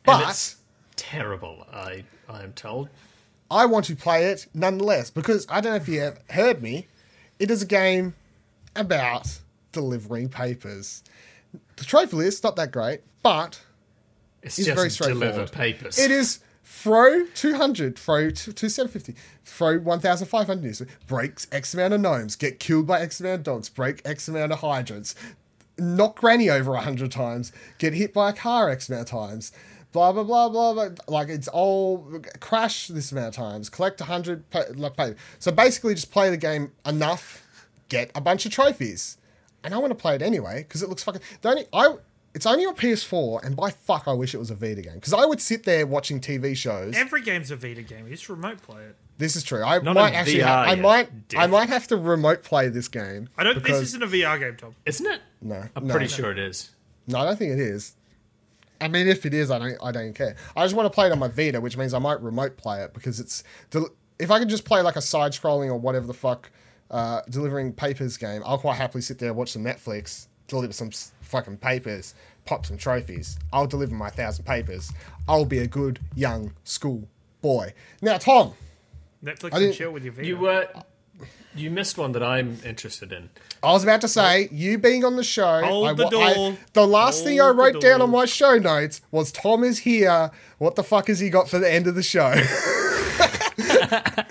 [0.04, 0.54] But
[0.96, 2.88] terrible, I, I am told.
[3.50, 6.88] I want to play it nonetheless because I don't know if you have heard me.
[7.38, 8.14] It is a game
[8.74, 9.38] about
[9.72, 11.04] delivering papers.
[11.76, 13.60] The trophy list not that great, but
[14.42, 15.52] It's It's just very deliver straightforward.
[15.52, 15.98] papers.
[15.98, 22.00] It is throw 200, throw to, to 750, throw 1,500 news, breaks X amount of
[22.00, 25.14] gnomes, get killed by X amount of dogs, break X amount of hydrants,
[25.78, 29.52] knock Granny over 100 times, get hit by a car X amount of times,
[29.92, 30.88] blah, blah, blah, blah, blah.
[31.08, 32.06] Like it's all
[32.40, 35.14] crash this amount of times, collect 100 pa- like, pay.
[35.38, 37.42] So basically just play the game enough,
[37.88, 39.18] get a bunch of trophies.
[39.64, 41.22] And I want to play it anyway because it looks fucking.
[41.42, 41.96] The only I
[42.34, 45.14] it's only on PS4, and by fuck, I wish it was a Vita game because
[45.14, 46.94] I would sit there watching TV shows.
[46.94, 48.04] Every game's a Vita game.
[48.06, 48.94] You just remote play it.
[49.18, 49.64] this is true.
[49.64, 50.40] I Not might actually.
[50.40, 51.28] VR ha- I yet, might.
[51.28, 51.40] dick.
[51.40, 53.28] I might have to remote play this game.
[53.38, 53.54] I don't.
[53.54, 54.76] because- This isn't a VR game, Tom.
[54.84, 55.20] Isn't it?
[55.42, 56.16] No, I'm no, pretty no.
[56.16, 56.70] sure it is.
[57.08, 57.95] No, I don't think it is.
[58.80, 59.76] I mean, if it is, I don't.
[59.82, 60.36] I don't care.
[60.56, 62.82] I just want to play it on my Vita, which means I might remote play
[62.82, 63.42] it because it's.
[63.70, 66.50] del- If I could just play like a side-scrolling or whatever the fuck,
[66.90, 70.88] uh, delivering papers game, I'll quite happily sit there and watch some Netflix, deliver some
[70.88, 72.14] s- fucking papers,
[72.44, 73.38] pop some trophies.
[73.52, 74.92] I'll deliver my thousand papers.
[75.28, 77.08] I'll be a good young school
[77.42, 77.72] boy.
[78.02, 78.52] Now, Tom,
[79.24, 80.26] Netflix and chill with your Vita.
[80.28, 80.68] You were.
[81.54, 83.30] You missed one that I'm interested in.
[83.62, 86.58] I was about to say, you being on the show, Hold I, the wa- I-
[86.74, 90.30] the last thing I wrote down on my show notes was Tom is here.
[90.58, 92.34] What the fuck has he got for the end of the show?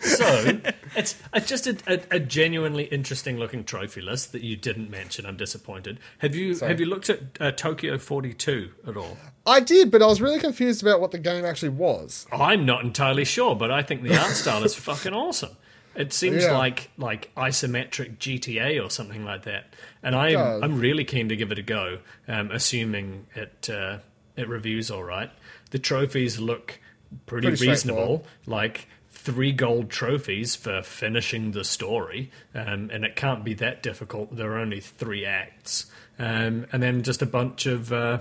[0.00, 0.60] So
[0.96, 5.24] it's, it's just a, a, a genuinely interesting looking trophy list that you didn't mention.
[5.24, 5.98] I'm disappointed.
[6.18, 6.70] Have you Sorry.
[6.70, 9.16] have you looked at uh, Tokyo 42 at all?
[9.46, 12.26] I did, but I was really confused about what the game actually was.
[12.32, 15.56] I'm not entirely sure, but I think the art style is fucking awesome.
[16.00, 16.56] It seems Yeah.
[16.56, 20.62] like like isometric GTA or something like that, and I'm does.
[20.62, 21.98] I'm really keen to give it a go.
[22.26, 23.98] Um, assuming it uh,
[24.36, 25.30] it reviews all right.
[25.70, 26.78] The trophies look
[27.26, 33.44] pretty, Pretty reasonable, like three gold trophies for finishing the story, um, and it can't
[33.44, 34.34] be that difficult.
[34.34, 35.86] There are only three acts,
[36.18, 37.92] um, and then just a bunch of.
[37.92, 38.18] Uh,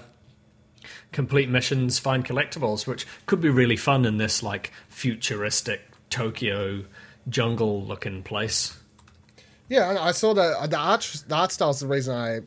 [1.11, 6.85] complete missions, find collectibles, which could be really fun in this like futuristic Tokyo
[7.29, 8.77] jungle looking place.
[9.69, 12.39] Yeah, I I saw the the art the art style's the reason I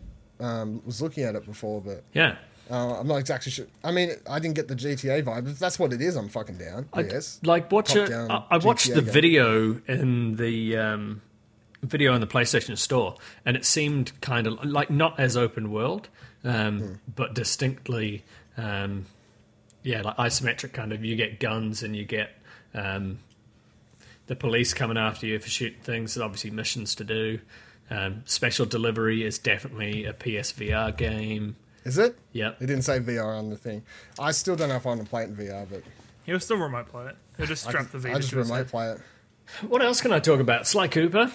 [0.44, 2.36] um, was looking at it before, but Yeah.
[2.70, 3.66] uh, I'm not exactly sure.
[3.84, 5.48] I mean, I didn't get the GTA vibe.
[5.48, 6.88] If that's what it is, I'm fucking down.
[6.92, 7.38] I, guess.
[7.44, 8.10] Like watch it.
[8.10, 9.12] I, I watched GTA the game.
[9.12, 11.22] video in the um,
[11.82, 13.14] video in the PlayStation Store,
[13.46, 16.08] and it seemed kind of like not as open world,
[16.42, 16.92] um, Hmm.
[17.14, 18.24] but distinctly,
[18.56, 19.06] um,
[19.84, 21.04] yeah, like isometric kind of.
[21.04, 22.30] You get guns and you get
[22.74, 23.20] um,
[24.32, 26.14] the police coming after you for shooting things.
[26.14, 27.38] There's obviously missions to do.
[27.90, 31.56] Um, special delivery is definitely a PSVR game.
[31.84, 32.16] Is it?
[32.32, 32.52] Yeah.
[32.58, 33.82] It didn't say VR on the thing.
[34.18, 35.82] I still don't know if I want to play it in VR, but
[36.24, 37.16] He'll still remote play it.
[37.36, 39.00] He'll just strap can- the I just to remote play it.
[39.68, 40.66] What else can I talk about?
[40.66, 41.30] Sly Cooper.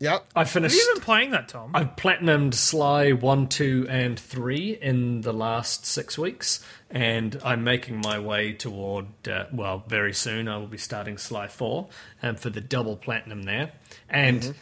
[0.00, 0.28] Yep.
[0.34, 0.76] I Have finished.
[0.76, 1.72] you been playing that, Tom?
[1.74, 8.00] I've platinumed Sly 1, 2, and 3 in the last six weeks, and I'm making
[8.02, 11.86] my way toward, uh, well, very soon I will be starting Sly 4
[12.22, 13.72] um, for the double platinum there.
[14.08, 14.54] And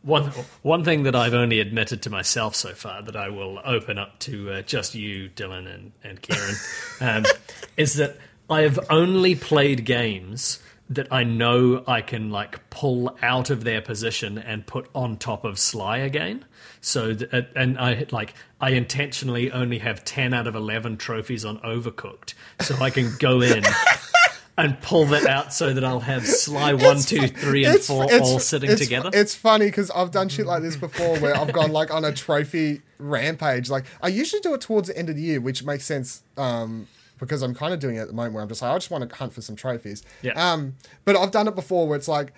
[0.00, 0.30] one,
[0.62, 4.18] one thing that I've only admitted to myself so far that I will open up
[4.20, 6.54] to uh, just you, Dylan, and, and Kieran,
[7.02, 7.24] um,
[7.76, 8.16] is that
[8.48, 10.58] I have only played games
[10.90, 15.44] that I know I can like pull out of their position and put on top
[15.44, 16.44] of Sly again.
[16.80, 21.44] So th- uh, and I like I intentionally only have ten out of eleven trophies
[21.44, 23.62] on Overcooked, so I can go in.
[24.58, 28.20] And pull that out so that I'll have Sly one, two, three, and four it's-
[28.20, 29.08] all sitting it's- together.
[29.14, 32.12] It's funny because I've done shit like this before where I've gone like on a
[32.12, 33.70] trophy rampage.
[33.70, 36.88] Like I usually do it towards the end of the year, which makes sense um,
[37.20, 38.90] because I'm kind of doing it at the moment where I'm just like I just
[38.90, 40.02] want to hunt for some trophies.
[40.22, 40.32] Yeah.
[40.32, 42.32] Um, but I've done it before where it's like.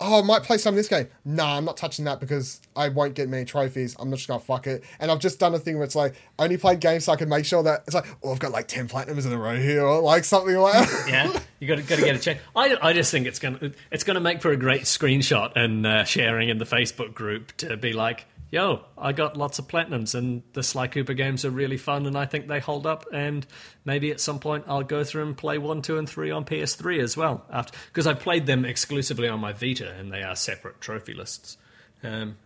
[0.00, 1.08] Oh, I might play some of this game.
[1.24, 3.96] Nah, I'm not touching that because I won't get many trophies.
[3.98, 4.84] I'm just gonna fuck it.
[5.00, 7.16] And I've just done a thing where it's like I only played games so I
[7.16, 9.56] can make sure that it's like, oh, I've got like ten platinums in a row
[9.56, 10.74] here, or like something like.
[10.74, 11.04] that.
[11.08, 12.38] yeah, you got to got to get a check.
[12.54, 16.04] I, I just think it's gonna it's gonna make for a great screenshot and uh,
[16.04, 20.42] sharing in the Facebook group to be like, yo, I got lots of platinums and
[20.54, 23.46] the Sly Cooper games are really fun and I think they hold up and
[23.84, 27.00] maybe at some point I'll go through and play one, two, and three on PS3
[27.02, 30.80] as well after because I played them exclusively on my Vita and they are separate
[30.80, 31.58] trophy lists.
[32.02, 32.36] Um,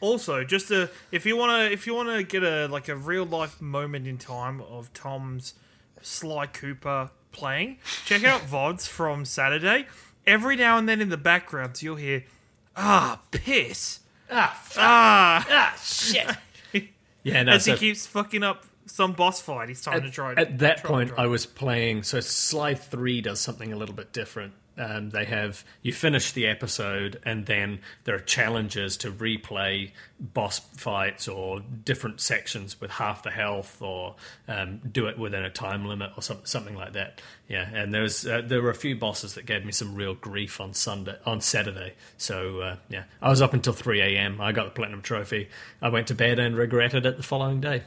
[0.00, 2.94] Also, just a, if you want to if you want to get a like a
[2.96, 5.54] real life moment in time of Tom's
[6.02, 9.86] Sly Cooper playing, check out VODs from Saturday.
[10.26, 12.22] Every now and then in the background, you'll hear,
[12.76, 14.00] "Ah, piss,
[14.30, 16.28] ah, f- ah," ah, shit.
[17.22, 19.68] yeah, no, as he keeps fucking up some boss fight.
[19.68, 20.34] He's trying to try.
[20.34, 21.24] At that try- point, try.
[21.24, 22.02] I was playing.
[22.02, 24.54] So Sly Three does something a little bit different.
[24.78, 30.58] Um, they have you finish the episode, and then there are challenges to replay boss
[30.58, 34.14] fights or different sections with half the health, or
[34.46, 37.20] um, do it within a time limit, or some, something like that.
[37.48, 40.14] Yeah, and there was uh, there were a few bosses that gave me some real
[40.14, 41.94] grief on Sunday on Saturday.
[42.16, 44.40] So uh, yeah, I was up until three a.m.
[44.40, 45.48] I got the platinum trophy.
[45.82, 47.82] I went to bed and regretted it the following day.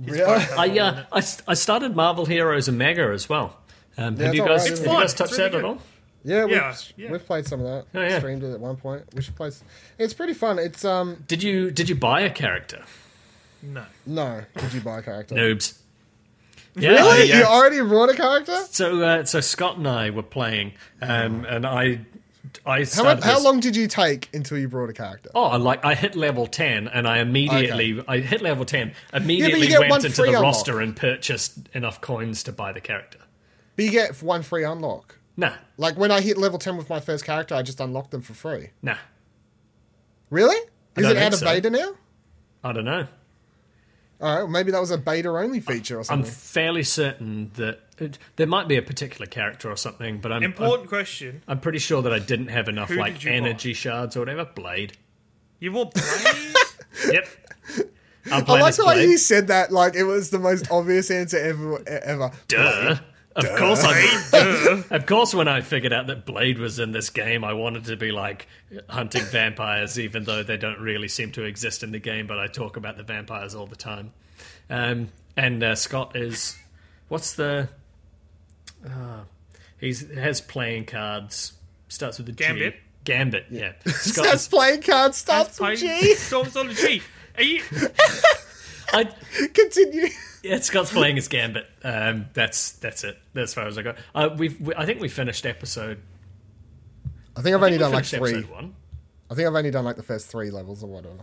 [0.00, 0.22] Really?
[0.22, 3.58] I, uh, I, I started Marvel Heroes Omega as well.
[3.98, 4.94] Um, Yeah, have you it's guys, alright, have isn't you it?
[4.94, 5.78] guys It's touched really that at all?
[6.24, 7.12] Yeah, we've, Yeah, yeah.
[7.12, 7.84] we've played some of that.
[7.98, 8.18] Oh, yeah.
[8.18, 9.04] Streamed it at one point.
[9.14, 9.50] We should play.
[9.98, 10.58] It's pretty fun.
[10.58, 12.82] It's um Did you did you buy a character?
[13.62, 13.84] no.
[14.06, 14.42] no.
[14.56, 15.34] Did you buy a character?
[15.34, 15.74] Noobs.
[16.76, 17.32] Yeah, Really?
[17.32, 18.56] I, You already brought a character?
[18.70, 22.02] so uh, so Scott and I were playing, um, and I
[22.64, 25.28] I How, started mu- how long did you take until you brought a character?
[25.34, 28.92] Oh, like I hit level ten, and I immediately I hit level ten.
[29.12, 30.42] Immediately get went into the unlock.
[30.42, 33.18] roster and purchased enough coins to buy the character.
[33.78, 35.20] But you get one free unlock.
[35.36, 38.22] Nah, Like when I hit level ten with my first character, I just unlocked them
[38.22, 38.70] for free.
[38.82, 38.96] nah,
[40.30, 40.56] Really?
[40.96, 41.46] Is it out of so.
[41.46, 41.92] beta now?
[42.64, 43.06] I don't know.
[44.20, 46.26] All right, well, maybe that was a beta only feature or something.
[46.26, 50.38] I'm fairly certain that it, there might be a particular character or something, but I'm,
[50.38, 51.44] I'm Important question.
[51.46, 54.20] I'm pretty sure that I didn't have enough Who like did you energy shards or
[54.22, 54.44] whatever.
[54.44, 54.94] Blade.
[55.60, 56.54] You bought Blade?
[57.12, 57.28] Yep.
[58.26, 60.68] I'm I playing like as the way you said that like it was the most
[60.68, 61.80] obvious answer ever.
[61.88, 62.32] ever.
[62.48, 62.98] Duh.
[63.36, 64.82] Of course, I.
[64.90, 67.96] of course, when I figured out that Blade was in this game, I wanted to
[67.96, 68.48] be like
[68.88, 72.26] hunting vampires, even though they don't really seem to exist in the game.
[72.26, 74.12] But I talk about the vampires all the time.
[74.68, 76.56] Um, and uh, Scott is
[77.08, 77.68] what's the?
[78.84, 79.20] Uh,
[79.78, 81.52] he's has playing cards.
[81.88, 82.44] Starts with a G.
[82.44, 82.74] Gambit?
[83.04, 83.46] Gambit.
[83.50, 83.72] Yeah.
[83.86, 85.16] Scott That's is, playing cards.
[85.16, 86.14] starts Playing- with G.
[86.14, 87.02] Storms on the G.
[87.36, 87.62] Are you?
[88.92, 89.04] I,
[89.54, 90.08] Continue.
[90.48, 91.66] Yeah, Scott's playing his Gambit.
[91.84, 93.18] Um, that's that's it.
[93.34, 93.94] As far as I go.
[94.14, 96.00] uh, we've we, I think we finished episode.
[97.36, 98.38] I think I've I only think done like finished three.
[98.38, 98.74] episode one.
[99.30, 101.18] I think I've only done like the first three levels or whatever.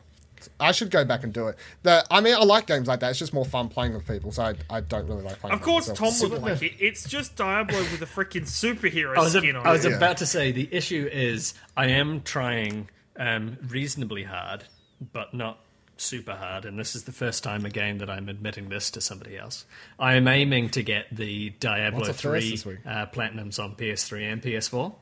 [0.59, 1.57] I should go back and do it.
[1.83, 3.09] The, I mean, I like games like that.
[3.09, 5.55] It's just more fun playing with people, so I, I don't really like playing.
[5.55, 6.19] Of course, myself.
[6.19, 6.73] Tom would like it.
[6.79, 9.89] It's just Diablo with a freaking superhero I was, skin a, on I was it.
[9.89, 9.97] Yeah.
[9.97, 14.65] about to say the issue is I am trying um, reasonably hard,
[15.13, 15.59] but not
[15.97, 16.65] super hard.
[16.65, 19.65] And this is the first time again that I'm admitting this to somebody else.
[19.99, 24.31] I am aiming to get the Diablo What's a first three uh, platinums on PS3
[24.33, 24.93] and PS4.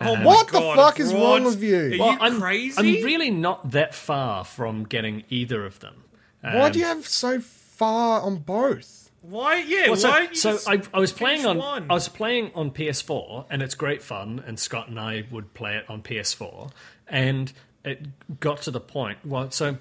[0.00, 1.20] Oh my What the God, fuck is what?
[1.20, 1.94] wrong with you?
[1.94, 2.98] Are Well, you I'm crazy?
[2.98, 6.04] I'm really not that far from getting either of them.
[6.40, 9.10] Why Um, do you have so far on both?
[9.22, 9.56] Why?
[9.56, 9.88] Yeah.
[9.88, 10.18] Well, so, why?
[10.20, 11.86] don't you so I, I was playing on one?
[11.90, 15.76] I was playing on PS4 and it's great fun and Scott and I would play
[15.76, 16.70] it on PS4
[17.08, 17.52] and
[17.84, 19.78] it got to the point well so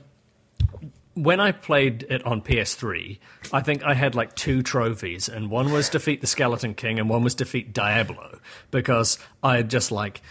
[1.14, 3.18] when I played it on PS3
[3.52, 7.10] I think I had like two trophies and one was defeat the Skeleton King and
[7.10, 8.40] one was defeat Diablo
[8.72, 10.22] because I had just like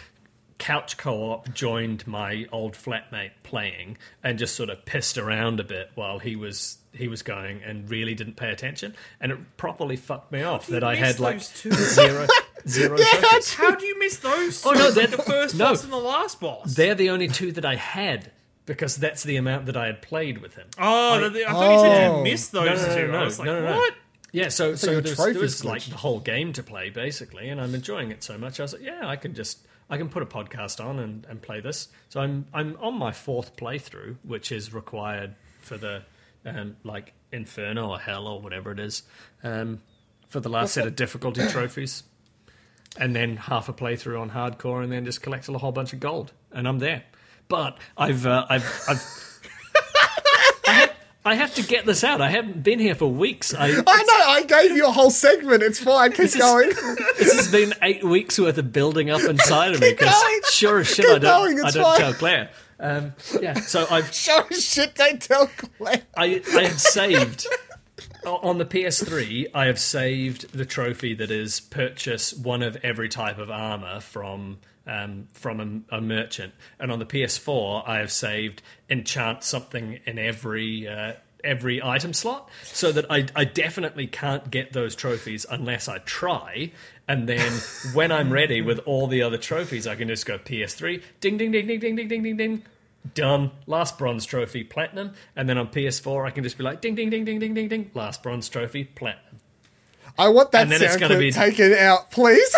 [0.59, 5.91] couch co-op joined my old flatmate playing and just sort of pissed around a bit
[5.97, 10.31] while he was he was going and really didn't pay attention and it properly fucked
[10.33, 11.71] me off that I had like two?
[11.73, 12.27] zero
[12.69, 13.55] zero trophies.
[13.55, 14.65] How do you miss those?
[14.65, 15.67] Oh, no, they're- the first no.
[15.67, 16.75] boss and the last boss.
[16.75, 18.31] They're the only two that I had
[18.67, 20.67] because that's the amount that I had played with him.
[20.79, 22.17] oh, I, I thought you said Oh.
[22.19, 23.13] you missed those No, no, no, two.
[23.13, 23.77] no, I was like, no, no, no.
[23.77, 23.95] what?
[24.33, 27.61] Yeah, so so your there's, there was like the whole game to play basically, and
[27.61, 28.61] I'm enjoying it so much.
[28.61, 31.41] I was like, yeah, I can just I can put a podcast on and, and
[31.41, 31.89] play this.
[32.11, 36.03] So I'm I'm on my fourth playthrough, which is required for the
[36.45, 39.05] um, like Inferno or Hell or whatever it is
[39.43, 39.81] um,
[40.29, 42.03] for the last set of difficulty trophies,
[42.99, 46.01] and then half a playthrough on hardcore, and then just collect a whole bunch of
[46.01, 47.05] gold, and I'm there.
[47.49, 49.03] But I've uh, I've I've.
[50.67, 50.93] I have-
[51.25, 52.21] I have to get this out.
[52.21, 53.53] I haven't been here for weeks.
[53.53, 53.83] I, I know.
[53.89, 55.61] I gave you a whole segment.
[55.61, 56.11] It's fine.
[56.11, 56.69] Keep This is- going.
[57.19, 60.41] this has been eight weeks worth of building up inside of me Keep because going.
[60.49, 61.99] sure as shit Keep I don't, going, I don't fine.
[61.99, 62.51] tell Claire.
[62.79, 64.95] Um, yeah, so I've Show shit.
[64.95, 66.03] Don't tell Claire.
[66.17, 67.49] I I have saved
[68.25, 69.47] on the PS3.
[69.53, 74.59] I have saved the trophy that is purchase one of every type of armor from
[74.87, 80.19] um, from a, a merchant, and on the PS4 I have saved enchant something in
[80.19, 80.89] every.
[80.89, 81.13] Uh,
[81.45, 86.73] Every item slot, so that I, I definitely can't get those trophies unless I try.
[87.07, 87.53] And then
[87.93, 91.53] when I'm ready with all the other trophies, I can just go PS3, ding, ding,
[91.53, 92.63] ding, ding, ding, ding, ding, ding, ding,
[93.15, 93.53] done.
[93.69, 95.13] Last bronze trophy, platinum.
[95.37, 97.69] And then on PS4, I can just be like, ding, ding, ding, ding, ding, ding,
[97.69, 97.91] ding.
[97.95, 99.39] Last bronze trophy, platinum.
[100.19, 102.53] I want that And then it's sound clip be- taken out, please.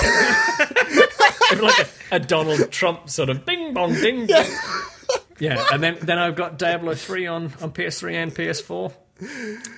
[1.62, 4.26] Like a, a Donald Trump sort of bing bong ding.
[4.26, 4.46] ding.
[5.40, 8.92] Yeah, and then, then I've got Diablo 3 on, on PS3 and PS4.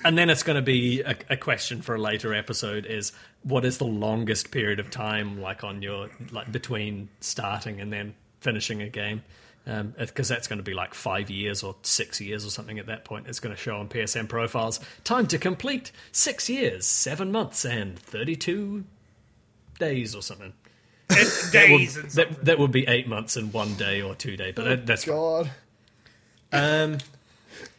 [0.03, 3.11] And then it's going to be a, a question for a later episode is
[3.43, 8.13] what is the longest period of time like on your like between starting and then
[8.39, 9.23] finishing a game
[9.65, 12.85] um, because that's going to be like five years or six years or something at
[12.85, 17.31] that point it's going to show on psn profiles time to complete six years seven
[17.31, 18.83] months and 32
[19.79, 20.53] days or something
[21.11, 24.37] It's that would, and that, that would be eight months and one day or two
[24.37, 25.49] day but that, that's God.
[26.51, 26.97] um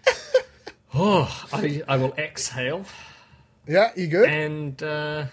[0.94, 2.84] oh I, I will exhale
[3.66, 4.28] Yeah, you good?
[4.28, 5.26] and uh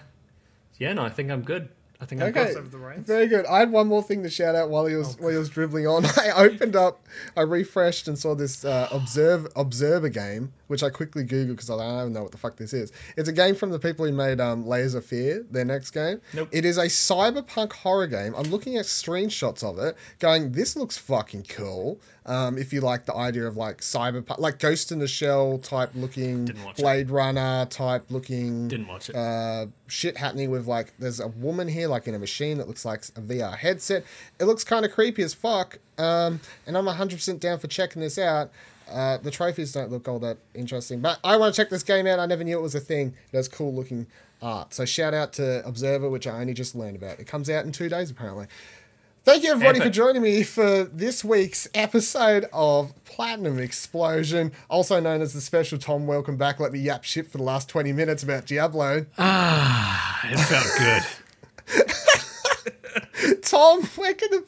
[0.77, 1.69] yeah no i think i'm good
[2.01, 3.05] i think Okay, over the reins.
[3.05, 3.45] very good.
[3.45, 5.85] I had one more thing to shout out while he was while he was dribbling
[5.85, 6.05] on.
[6.17, 7.05] I opened up,
[7.35, 11.76] I refreshed and saw this uh, observe observer game, which I quickly googled because I
[11.77, 12.91] don't even know what the fuck this is.
[13.17, 16.21] It's a game from the people who made um, Layers of Fear, their next game.
[16.34, 16.47] Nope.
[16.51, 18.34] It is a cyberpunk horror game.
[18.38, 21.99] I'm looking at screenshots of it, going, "This looks fucking cool."
[22.30, 25.89] Um, if you like the idea of like cyberpunk, like Ghost in the Shell type
[25.95, 26.84] looking, Didn't watch it.
[26.84, 31.68] Blade Runner type looking, didn't watch it uh, shit happening with like there's a woman
[31.68, 34.03] here like in a machine that looks like a VR headset.
[34.39, 35.80] It looks kind of creepy as fuck.
[35.97, 38.51] Um, and I'm 100% down for checking this out.
[38.91, 42.06] Uh, the trophies don't look all that interesting, but I want to check this game
[42.07, 42.19] out.
[42.19, 43.15] I never knew it was a thing.
[43.31, 44.07] It has cool looking
[44.41, 44.73] art.
[44.73, 47.19] So shout out to Observer, which I only just learned about.
[47.19, 48.47] It comes out in two days apparently.
[49.25, 55.21] Thank you everybody for joining me for this week's episode of Platinum Explosion, also known
[55.21, 56.07] as the special Tom.
[56.07, 56.59] Welcome back.
[56.59, 59.05] Let me yap shit for the last twenty minutes about Diablo.
[59.19, 61.03] Ah, it felt good.
[63.43, 64.43] Tom, where can the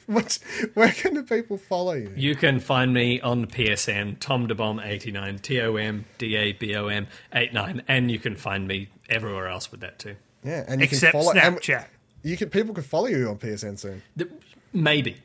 [0.73, 2.11] where can the people follow you?
[2.15, 6.87] You can find me on PSN, Tom DaBom89, T O M D A B O
[6.87, 10.15] M 89, and you can find me everywhere else with that too.
[10.43, 11.33] Yeah, and you Except can follow.
[11.33, 11.85] and Snapchat.
[12.23, 14.29] You can people can follow you on PSN soon The-
[14.73, 15.17] Maybe.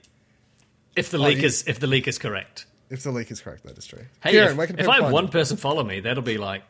[0.96, 2.66] If the leak you- is if the leak is correct.
[2.90, 3.64] if the leak is correct.
[3.64, 4.04] That is true.
[4.20, 5.30] Hey, Kieran, if, where can if I have one you?
[5.30, 6.62] person follow me, that'll be like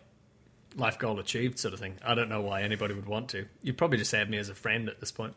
[0.77, 1.94] life goal achieved sort of thing.
[2.05, 3.47] I don't know why anybody would want to.
[3.62, 5.35] You'd probably just have me as a friend at this point.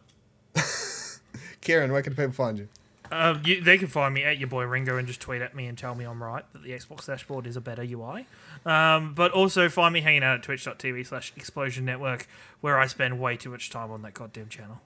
[1.61, 2.67] Kieran, where can people find you?
[3.11, 5.65] Um, you, they can find me at your boy Ringo and just tweet at me
[5.65, 8.27] and tell me I'm right that the Xbox dashboard is a better UI.
[8.65, 12.27] Um, but also find me hanging out at twitch.tv slash explosion network
[12.61, 14.81] where I spend way too much time on that goddamn channel.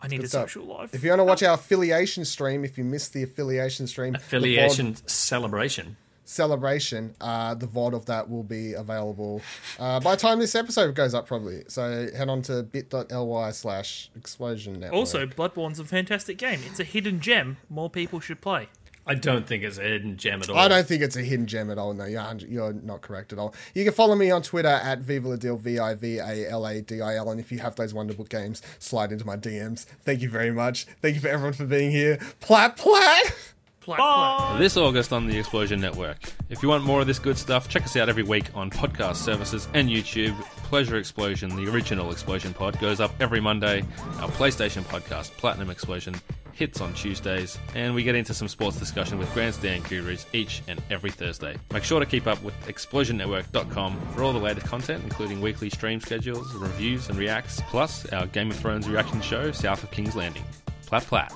[0.00, 0.42] I need a stuff.
[0.50, 0.94] social life.
[0.94, 4.18] If you want to watch our affiliation stream, if you missed the affiliation stream, the
[4.18, 5.96] VOD Affiliation celebration.
[6.24, 9.40] celebration, uh, the VOD of that will be available
[9.78, 11.64] uh, by the time this episode goes up, probably.
[11.68, 14.92] So head on to bit.ly slash explosion network.
[14.92, 16.60] also, Bloodborne's a fantastic game.
[16.66, 18.68] It's a hidden gem more people should play.
[19.08, 20.58] I don't think it's a hidden gem at all.
[20.58, 21.94] I don't think it's a hidden gem at all.
[21.94, 23.54] No, you're, you're not correct at all.
[23.74, 27.00] You can follow me on Twitter at Vivaladil, V I V A L A D
[27.00, 27.30] I L.
[27.30, 29.86] And if you have those wonderful games, slide into my DMs.
[30.04, 30.84] Thank you very much.
[31.00, 32.18] Thank you for everyone for being here.
[32.40, 33.34] Plat, plat!
[33.96, 34.58] Plat, plat.
[34.58, 36.18] This August on the Explosion Network.
[36.50, 39.16] If you want more of this good stuff, check us out every week on podcast
[39.16, 40.38] services and YouTube.
[40.64, 43.82] Pleasure Explosion, the original Explosion pod, goes up every Monday.
[44.20, 46.16] Our PlayStation podcast, Platinum Explosion,
[46.52, 50.82] hits on Tuesdays, and we get into some sports discussion with grandstand gurus each and
[50.90, 51.56] every Thursday.
[51.72, 55.98] Make sure to keep up with explosionnetwork.com for all the latest content, including weekly stream
[56.02, 60.44] schedules, reviews, and reacts, plus our Game of Thrones reaction show, South of King's Landing.
[60.84, 61.32] Plat plat.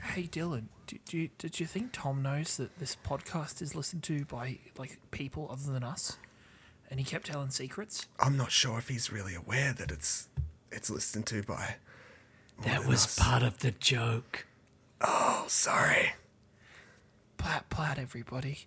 [0.00, 4.02] Hey Dylan, do, do you, did you think Tom knows that this podcast is listened
[4.04, 6.18] to by like people other than us?
[6.90, 8.06] And he kept telling secrets.
[8.20, 10.28] I'm not sure if he's really aware that it's
[10.70, 11.76] it's listened to by.
[12.64, 14.46] That was part of the joke.
[15.00, 16.12] Oh, sorry.
[17.38, 18.66] Plat plat, everybody.